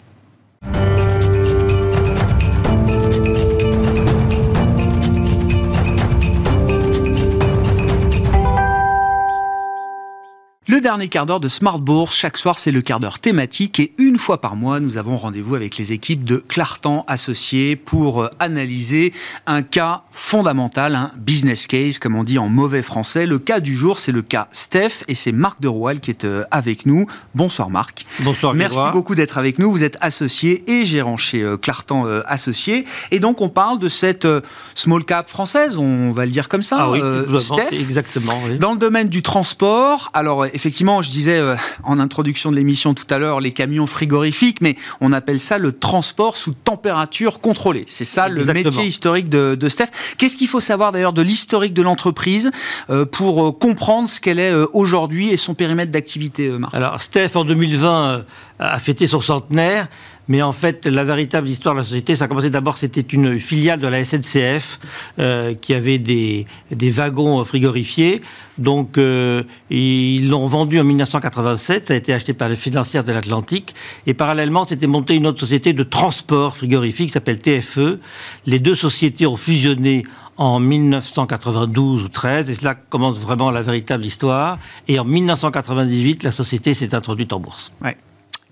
[10.84, 14.17] Dernier quart d'heure de Smart Bourse, chaque soir c'est le quart d'heure thématique et une
[14.17, 19.13] fois par mois nous avons rendez-vous avec les équipes de Clartan Associés pour euh, analyser
[19.47, 23.25] un cas fondamental, un business case comme on dit en mauvais français.
[23.25, 26.25] Le cas du jour c'est le cas Steph et c'est Marc de Roel qui est
[26.25, 27.05] euh, avec nous.
[27.34, 28.05] Bonsoir Marc.
[28.19, 28.53] Bonsoir.
[28.53, 28.93] Merci Grégoire.
[28.93, 29.71] beaucoup d'être avec nous.
[29.71, 32.86] Vous êtes associé et gérant chez euh, Clartan Associés.
[33.11, 34.27] Et donc, on parle de cette
[34.75, 36.77] small cap française, on va le dire comme ça.
[36.79, 37.71] Ah oui, euh, Steph.
[37.71, 38.34] exactement.
[38.45, 38.57] oui.
[38.57, 42.95] Dans le domaine du transport, alors euh, effectivement, je disais euh, en introduction de l'émission
[42.95, 47.84] tout à l'heure les camions frigorifiques, mais on appelle ça le transport sous température contrôlée.
[47.86, 49.89] C'est ça le métier historique de, de Steph.
[50.17, 52.49] Qu'est-ce qu'il faut savoir d'ailleurs de l'historique de l'entreprise
[52.89, 56.74] euh, pour euh, comprendre ce qu'elle est aujourd'hui et son périmètre d'activité, Marc?
[56.74, 58.21] Alors, Steph, en 2020, euh,
[58.64, 59.88] a fêté son centenaire.
[60.30, 63.39] Mais en fait, la véritable histoire de la société, ça a commencé d'abord, c'était une
[63.41, 64.80] filiale de la SNCF
[65.20, 68.22] euh, qui avait des, des wagons frigorifiés.
[68.57, 71.89] Donc, euh, ils l'ont vendu en 1987.
[71.89, 73.76] Ça a été acheté par les financières de l'Atlantique.
[74.07, 77.99] Et parallèlement, c'était monté une autre société de transport frigorifique qui s'appelle TFE.
[78.45, 80.05] Les deux sociétés ont fusionné
[80.38, 84.57] en 1992 ou 13, et là commence vraiment la véritable histoire.
[84.88, 87.72] Et en 1998, la société s'est introduite en bourse.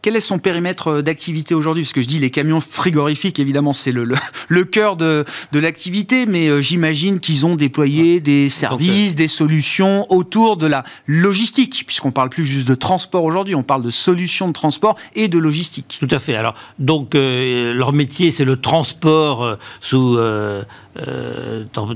[0.02, 1.84] Quel est son périmètre d'activité aujourd'hui?
[1.84, 4.08] Parce que je dis les camions frigorifiques, évidemment, c'est le,
[4.48, 10.58] le, cœur de, de l'activité, mais j'imagine qu'ils ont déployé des services, des solutions autour
[10.58, 14.54] de la logistique, puisqu'on parle plus juste de transport aujourd'hui, on parle de solutions de
[14.54, 15.98] transport et de logistique.
[16.00, 16.36] Tout à fait.
[16.36, 20.64] Alors, donc, leur métier, c'est le transport sous euh,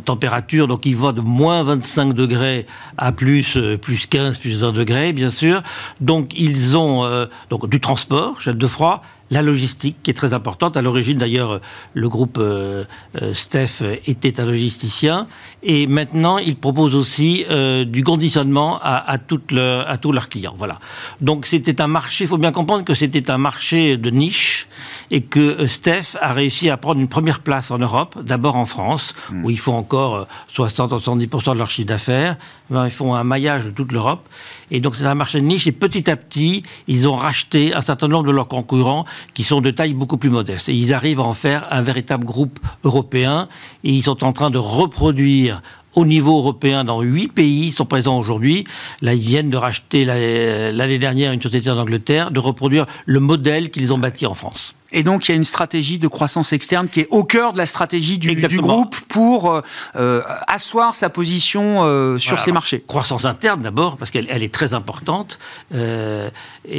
[0.06, 2.66] température, donc il va de moins 25 degrés
[2.98, 5.64] à plus, euh, plus 15, plus 20 degrés, bien sûr.
[6.00, 10.34] Donc ils ont euh, donc, du transport, gel de froid, la logistique qui est très
[10.34, 10.78] importante.
[10.78, 11.62] À l'origine, d'ailleurs,
[11.94, 12.86] le groupe euh,
[13.22, 15.28] euh, Steph était un logisticien.
[15.64, 19.18] Et maintenant, il propose aussi euh, du conditionnement à, à,
[19.50, 20.54] le, à tous leurs clients.
[20.58, 20.80] Voilà.
[21.22, 24.68] Donc, c'était un marché, il faut bien comprendre que c'était un marché de niche
[25.10, 29.16] et que Steph a réussi à prendre une première place en Europe, d'abord en France,
[29.32, 29.46] mmh.
[29.46, 32.38] où ils font encore 60-70% de leur chiffre d'affaires.
[32.70, 34.28] Ben, ils font un maillage de toute l'Europe.
[34.72, 35.68] Et donc, c'est un marché de niche.
[35.68, 39.62] Et petit à petit, ils ont racheté un certain nombre de leurs concurrents qui sont
[39.62, 40.70] de taille beaucoup plus modeste.
[40.70, 43.48] Et ils arrivent à en faire un véritable groupe européen.
[43.84, 45.62] Et ils sont en train de reproduire
[45.96, 48.66] au niveau européen dans huit pays sont présents aujourd'hui.
[49.02, 53.72] Là, ils viennent de racheter l'année dernière une société en Angleterre, de reproduire le modèle
[53.72, 54.76] qu'ils ont bâti en France.
[54.92, 57.58] Et donc, il y a une stratégie de croissance externe qui est au cœur de
[57.58, 59.62] la stratégie du, du groupe pour euh,
[59.96, 62.84] euh, asseoir sa position euh, sur ces marchés.
[62.86, 65.38] Croissance interne d'abord, parce qu'elle est très importante,
[65.74, 66.30] et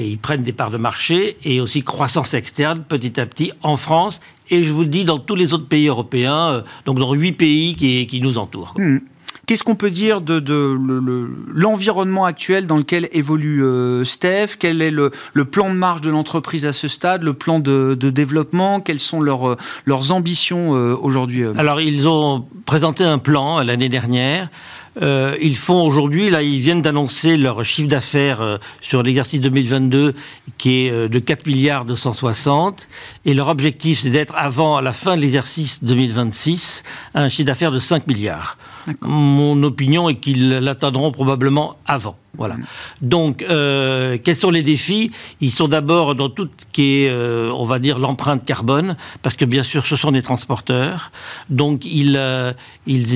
[0.09, 4.21] ils prennent des parts de marché, et aussi croissance externe petit à petit en France,
[4.51, 7.75] et je vous le dis, dans tous les autres pays européens, donc dans huit pays
[7.75, 8.75] qui, qui nous entourent.
[8.77, 8.99] Hmm.
[9.47, 10.43] Qu'est-ce qu'on peut dire de,
[11.55, 14.57] l'environnement actuel dans lequel évolue euh, Steph?
[14.59, 15.13] Quel est le,
[15.45, 18.81] plan de marche de l'entreprise à ce stade, le plan de, développement?
[18.81, 23.89] Quelles sont leurs, euh, leurs ambitions euh, aujourd'hui Alors, ils ont présenté un plan l'année
[23.89, 24.49] dernière.
[25.01, 30.15] Ils font aujourd'hui, là, ils viennent d'annoncer leur chiffre d'affaires sur l'exercice 2022
[30.59, 32.89] qui est de 4 milliards 260.
[33.25, 36.83] Et leur objectif, c'est d'être avant la fin de l'exercice 2026
[37.15, 38.57] un chiffre d'affaires de 5 milliards.
[39.03, 42.17] Mon opinion est qu'ils l'atteindront probablement avant.
[42.39, 42.57] Voilà.
[43.01, 45.11] Donc, euh, quels sont les défis?
[45.41, 49.37] Ils sont d'abord dans tout ce qui est, euh, on va dire, l'empreinte carbone, parce
[49.37, 51.11] que bien sûr, ce sont des transporteurs.
[51.51, 52.53] Donc, ils, euh,
[52.87, 53.13] ils,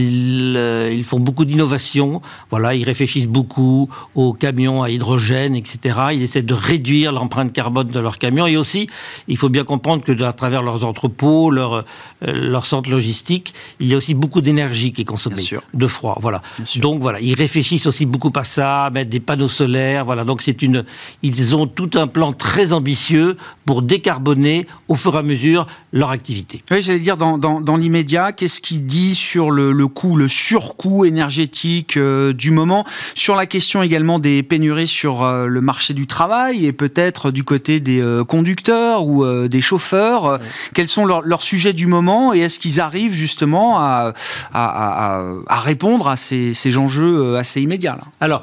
[0.93, 2.23] ils, font beaucoup d'innovation.
[2.51, 5.99] Voilà, ils réfléchissent beaucoup aux camions à hydrogène, etc.
[6.12, 8.47] Ils essaient de réduire l'empreinte carbone de leurs camions.
[8.47, 8.89] Et aussi,
[9.29, 11.85] il faut bien comprendre que à travers leurs entrepôts, leurs
[12.23, 15.43] leur centres logistiques, il y a aussi beaucoup d'énergie qui est consommée,
[15.73, 16.18] de froid.
[16.21, 16.43] Voilà.
[16.77, 20.05] Donc, voilà, ils réfléchissent aussi beaucoup à ça, mettre des panneaux solaires.
[20.07, 20.85] Voilà, donc c'est une.
[21.23, 23.37] Ils ont tout un plan très ambitieux
[23.67, 26.63] pour décarboner au fur et à mesure leur activité.
[26.71, 31.05] Oui, j'allais dire dans, dans, l'immédiat, qu'est-ce qu'il dit sur le, le coût, le surcoût
[31.05, 32.85] énergétique euh, du moment,
[33.15, 37.45] sur la question également des pénuries sur euh, le marché du travail et peut-être du
[37.45, 40.39] côté des euh, conducteurs ou des chauffeurs.
[40.75, 44.13] Quels sont leurs, leurs, sujets du moment et est-ce qu'ils arrivent justement à,
[44.53, 48.05] à, à, à, répondre à ces, ces enjeux assez immédiats là?
[48.21, 48.43] Alors,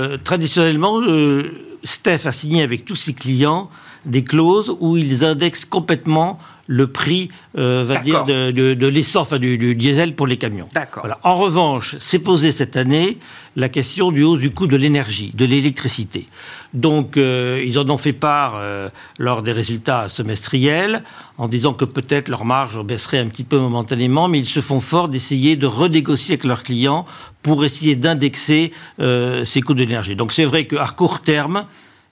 [0.00, 3.70] euh, traditionnellement, euh, Steph a signé avec tous ses clients
[4.06, 6.38] des clauses où ils indexent complètement
[6.70, 10.68] le prix euh, va dire de, de, l'essence, enfin du, diesel pour les camions.
[11.00, 11.18] Voilà.
[11.24, 13.18] En revanche, s'est posé cette année
[13.56, 16.26] la question du hausse du coût de l'énergie, de l'électricité.
[16.72, 21.02] Donc, euh, ils en ont fait part euh, lors des résultats semestriels,
[21.38, 24.78] en disant que peut-être leur marge baisserait un petit peu momentanément, mais ils se font
[24.78, 27.04] fort d'essayer de renégocier avec leurs clients
[27.42, 30.14] pour essayer d'indexer ces coûts de l'énergie.
[30.14, 31.64] Donc, c'est vrai qu'à court terme,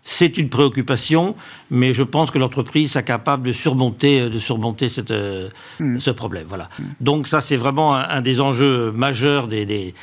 [0.03, 1.35] c'est une préoccupation,
[1.71, 6.01] mais je pense que l'entreprise est capable de surmonter, euh, de surmonter cette, euh, hmm.
[6.01, 6.47] ce problème.
[6.49, 6.69] Voilà.
[6.79, 6.85] Hmm.
[7.01, 9.95] Donc ça, c'est vraiment un, des enjeux majeurs des, des,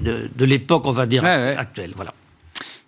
[0.00, 1.92] de, de l'époque, on va dire, actuelle.
[1.94, 2.14] Voilà.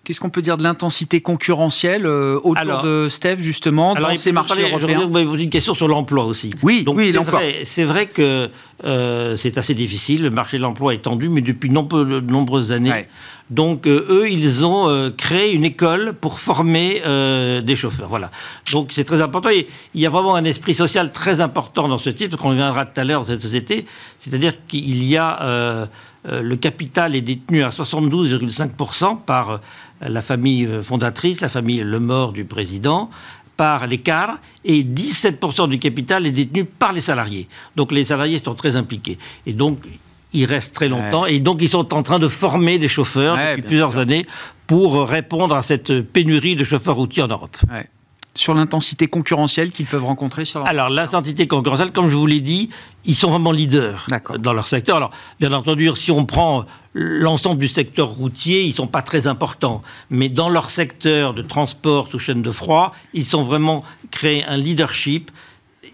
[0.06, 4.62] Qu'est-ce qu'on peut dire de l'intensité concurrentielle euh, autour de Steph, justement, dans ces marchés
[4.62, 6.50] européens Vous m'avez posé une question sur l'emploi aussi.
[6.62, 7.40] Oui, oui l'emploi.
[7.64, 8.48] C'est vrai que
[8.84, 10.22] euh, c'est assez difficile.
[10.22, 13.08] Le marché de l'emploi est tendu, mais depuis de nombreuses années.
[13.50, 17.02] Donc, euh, eux, ils ont créé une école pour former
[17.64, 18.08] des chauffeurs.
[18.08, 18.30] Voilà.
[18.70, 19.48] Donc, c'est très important.
[19.50, 23.00] il y a vraiment un esprit social très important dans ce titre, qu'on reviendra tout
[23.00, 23.86] à l'heure dans cette société.
[24.20, 25.88] C'est-à-dire qu'il y a...
[26.28, 29.60] le capital est détenu à 72,5% par
[30.00, 33.10] la famille fondatrice, la famille Le Mort du président,
[33.56, 37.48] par l'écart et 17% du capital est détenu par les salariés.
[37.74, 39.18] Donc les salariés sont très impliqués.
[39.46, 39.78] Et donc
[40.32, 43.62] ils restent très longtemps et donc ils sont en train de former des chauffeurs depuis
[43.62, 44.26] plusieurs années
[44.66, 47.56] pour répondre à cette pénurie de chauffeurs routiers en Europe.
[48.36, 52.40] Sur l'intensité concurrentielle qu'ils peuvent rencontrer sur leur Alors, l'intensité concurrentielle, comme je vous l'ai
[52.40, 52.70] dit,
[53.04, 54.06] ils sont vraiment leaders
[54.38, 54.96] dans leur secteur.
[54.96, 55.10] Alors,
[55.40, 59.82] bien entendu, si on prend l'ensemble du secteur routier, ils ne sont pas très importants.
[60.10, 64.56] Mais dans leur secteur de transport sous chaîne de froid, ils sont vraiment créé un
[64.56, 65.30] leadership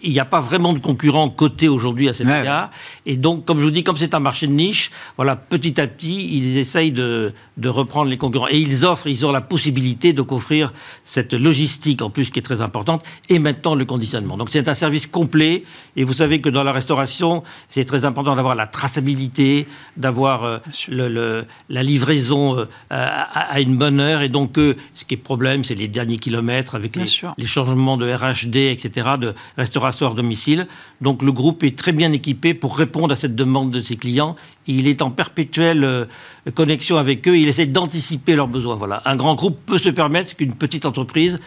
[0.02, 2.70] il n'y a pas vraiment de concurrents cotés aujourd'hui à cet égard.
[3.06, 5.86] Et donc, comme je vous dis, comme c'est un marché de niche, voilà, petit à
[5.86, 8.48] petit, ils essayent de, de reprendre les concurrents.
[8.48, 10.72] Et ils offrent, ils ont la possibilité de qu'offrir
[11.04, 14.36] cette logistique en plus qui est très importante et maintenant le conditionnement.
[14.36, 15.64] Donc c'est un service complet.
[15.96, 20.58] Et vous savez que dans la restauration, c'est très important d'avoir la traçabilité, d'avoir euh,
[20.88, 24.22] le, la livraison euh, à, une bonne heure.
[24.22, 27.04] Et donc, euh, ce qui est problème, c'est les derniers kilomètres avec les,
[27.38, 30.66] les, changements de RHD, etc., de restauration à domicile.
[31.02, 34.36] Donc le groupe est très bien équipé pour répondre à cette demande de ses clients
[34.66, 36.04] il est en perpétuelle euh,
[36.54, 38.74] connexion avec eux, il essaie d'anticiper leurs besoins.
[38.74, 39.02] Voilà.
[39.04, 41.38] Un grand groupe peut se permettre ce qu'une petite entreprise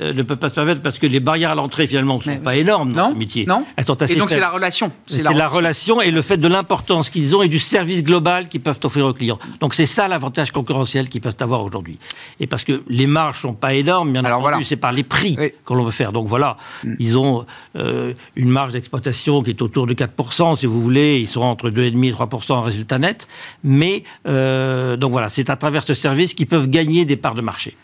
[0.00, 2.40] euh, ne peut pas se permettre parce que les barrières à l'entrée finalement ne sont
[2.40, 3.46] pas énormes dans ce métier.
[3.46, 3.64] Non.
[3.76, 4.92] Elles sont assez et donc c'est la relation.
[5.06, 8.60] C'est la, relation et le fait de l'importance qu'ils ont et du service global qu'ils
[8.60, 9.38] peuvent offrir aux clients.
[9.60, 11.98] Donc c'est ça l'avantage concurrentiel qu'ils peuvent avoir aujourd'hui.
[12.40, 14.58] Et parce que les marges sont pas énormes, bien entendu, voilà.
[14.64, 16.12] c'est par les prix que l'on veut faire.
[16.12, 16.94] Donc voilà, mm.
[16.98, 17.46] ils ont
[17.76, 21.18] euh, une marge qui est autour de 4%, si vous voulez.
[21.20, 23.28] Ils sont entre 2,5 et 3% en résultat net.
[23.64, 27.42] Mais euh, donc voilà, c'est à travers ce service qu'ils peuvent gagner des parts de
[27.42, 27.74] marché.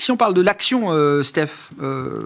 [0.00, 2.20] Si on parle de l'action, euh, Steph, euh,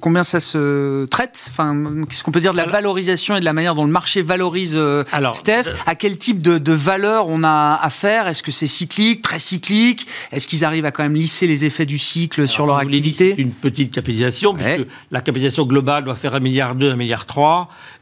[0.00, 1.46] combien ça se traite?
[1.50, 1.74] Enfin,
[2.08, 4.78] Qu'est-ce qu'on peut dire de la valorisation et de la manière dont le marché valorise
[5.12, 5.64] Alors, Steph?
[5.86, 10.06] À quel type de, de valeur on a affaire Est-ce que c'est cyclique, très cyclique?
[10.32, 13.34] Est-ce qu'ils arrivent à quand même lisser les effets du cycle sur leur activité?
[13.36, 17.26] C'est une petite capitalisation, puisque la capitalisation globale doit faire 1,2 milliard, 1,3 milliard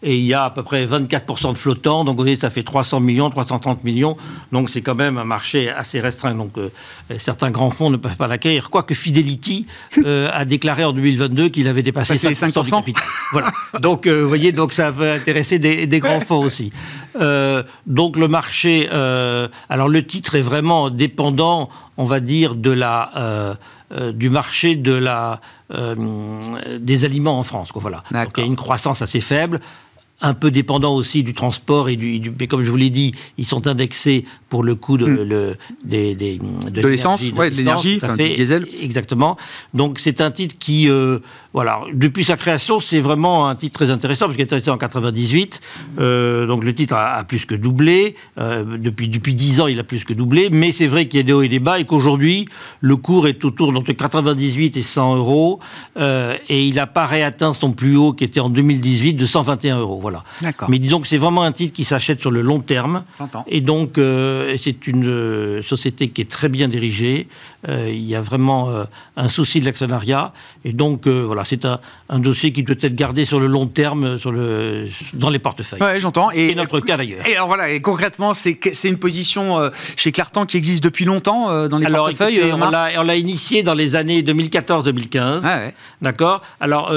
[0.03, 2.63] et il y a à peu près 24% de flottants, donc vous voyez, ça fait
[2.63, 4.17] 300 millions, 330 millions,
[4.53, 6.69] donc c'est quand même un marché assez restreint, donc euh,
[7.19, 9.67] certains grands fonds ne peuvent pas l'acquérir, quoique Fidelity
[9.99, 12.95] euh, a déclaré en 2022 qu'il avait dépassé les 5%.
[13.33, 16.73] voilà, donc euh, vous voyez, donc ça peut intéresser des, des grands fonds aussi.
[17.87, 23.57] donc le marché, alors le titre est vraiment dépendant, on va dire, de la
[23.93, 25.41] euh, du marché de la,
[25.73, 25.95] euh,
[26.81, 27.71] des aliments en France.
[27.71, 28.03] Quoi, voilà.
[28.11, 29.61] Donc, il y a une croissance assez faible
[30.25, 33.45] un peu dépendant aussi du transport et du, mais comme je vous l'ai dit, ils
[33.45, 35.23] sont indexés pour le coût de, hmm.
[35.23, 38.67] le, des, de, l'essence, de l'énergie, du diesel.
[38.81, 39.37] Exactement.
[39.75, 41.19] Donc c'est un titre qui, euh,
[41.55, 44.79] voilà, depuis sa création, c'est vraiment un titre très intéressant parce qu'il est intéressant en
[44.79, 45.61] 98.
[45.99, 49.85] Euh, donc le titre a, plus que doublé euh, depuis depuis 10 ans, il a
[49.85, 50.51] plus que doublé.
[50.51, 52.49] Mais c'est vrai qu'il y a des hauts et des bas et qu'aujourd'hui
[52.81, 55.61] le cours est autour d'entre 98 et 100 euros
[55.97, 59.99] et il n'a pas réatteint son plus haut qui était en 2018 de 121 euros.
[60.01, 60.23] Voilà.
[60.69, 63.05] Mais disons que c'est vraiment un titre qui s'achète sur le long terme.
[63.47, 67.29] Et donc, euh, c'est une euh, société qui est très bien dirigée.
[67.69, 68.71] Euh, il y a vraiment
[69.17, 70.33] un souci de l'actionnariat.
[70.65, 74.33] Et donc, voilà, c'est un, dossier qui doit être gardé sur le long terme sur
[74.33, 75.81] le, dans les portefeuilles.
[75.83, 76.31] Oui, j'entends.
[76.31, 77.27] Et, notre cas d'ailleurs.
[77.27, 81.79] Et alors voilà, et concrètement, c'est une position chez Clartan qui existe depuis longtemps dans
[81.79, 82.53] les portefeuilles.
[82.53, 85.41] on l'a initié dans les années 2014-2015.
[85.45, 85.61] Ah
[86.01, 86.93] D'accord Alors,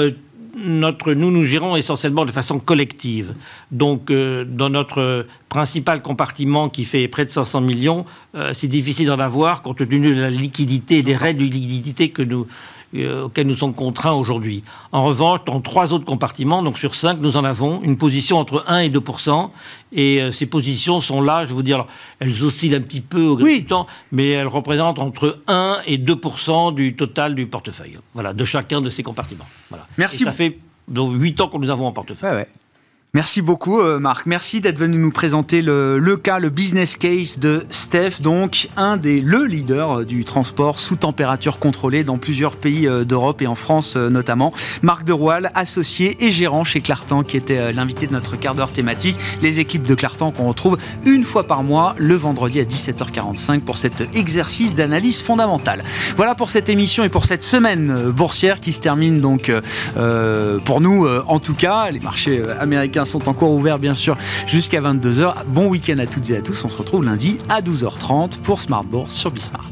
[0.58, 3.34] notre, nous, nous gérons essentiellement de façon collective.
[3.70, 9.06] Donc, euh, dans notre principal compartiment qui fait près de 500 millions, euh, c'est difficile
[9.06, 12.46] d'en avoir compte tenu de la liquidité des règles de liquidité que nous,
[12.94, 14.64] euh, auxquels nous sommes contraints aujourd'hui.
[14.92, 18.64] En revanche, dans trois autres compartiments, donc sur cinq, nous en avons une position entre
[18.66, 19.50] 1 et 2%
[19.92, 21.86] et euh, ces positions sont là, je vous dire,
[22.18, 25.98] elles oscillent un petit peu au gré du temps, mais elles représentent entre 1 et
[25.98, 29.46] 2% du total du portefeuille, voilà, de chacun de ces compartiments.
[29.70, 29.86] Voilà.
[29.98, 30.24] Merci.
[30.24, 32.36] ça fait donc 8 ans que nous avons en portefeuille.
[32.36, 32.48] ouais.
[33.14, 34.26] Merci beaucoup euh, Marc.
[34.26, 39.22] Merci d'être venu nous présenter le, cas, le business case de Steph, donc un des
[39.22, 43.54] le leader euh, du transport sous température contrôlée dans plusieurs pays euh, d'Europe et en
[43.54, 44.52] France notamment.
[44.82, 48.72] Marc de Roal, associé et gérant chez Clartan, qui était l'invité de notre quart d'heure
[48.72, 49.16] thématique.
[49.40, 53.78] Les équipes de Clartan qu'on retrouve une fois par mois le vendredi à 17h45 pour
[53.78, 55.82] cet exercice d'analyse fondamentale.
[56.16, 59.50] Voilà pour cette émission et pour cette semaine boursière qui se termine donc
[60.64, 61.90] pour nous en tout cas.
[61.90, 65.44] Les marchés américains sont encore ouverts bien sûr jusqu'à 22h.
[65.46, 66.64] Bon week-end à toutes et à tous.
[66.64, 69.70] On se retrouve lundi à 12h30 pour Smart Bourse sur Bismart.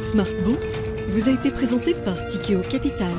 [0.00, 3.12] Smart Bourse vous a été présenté par Tikeo Capital.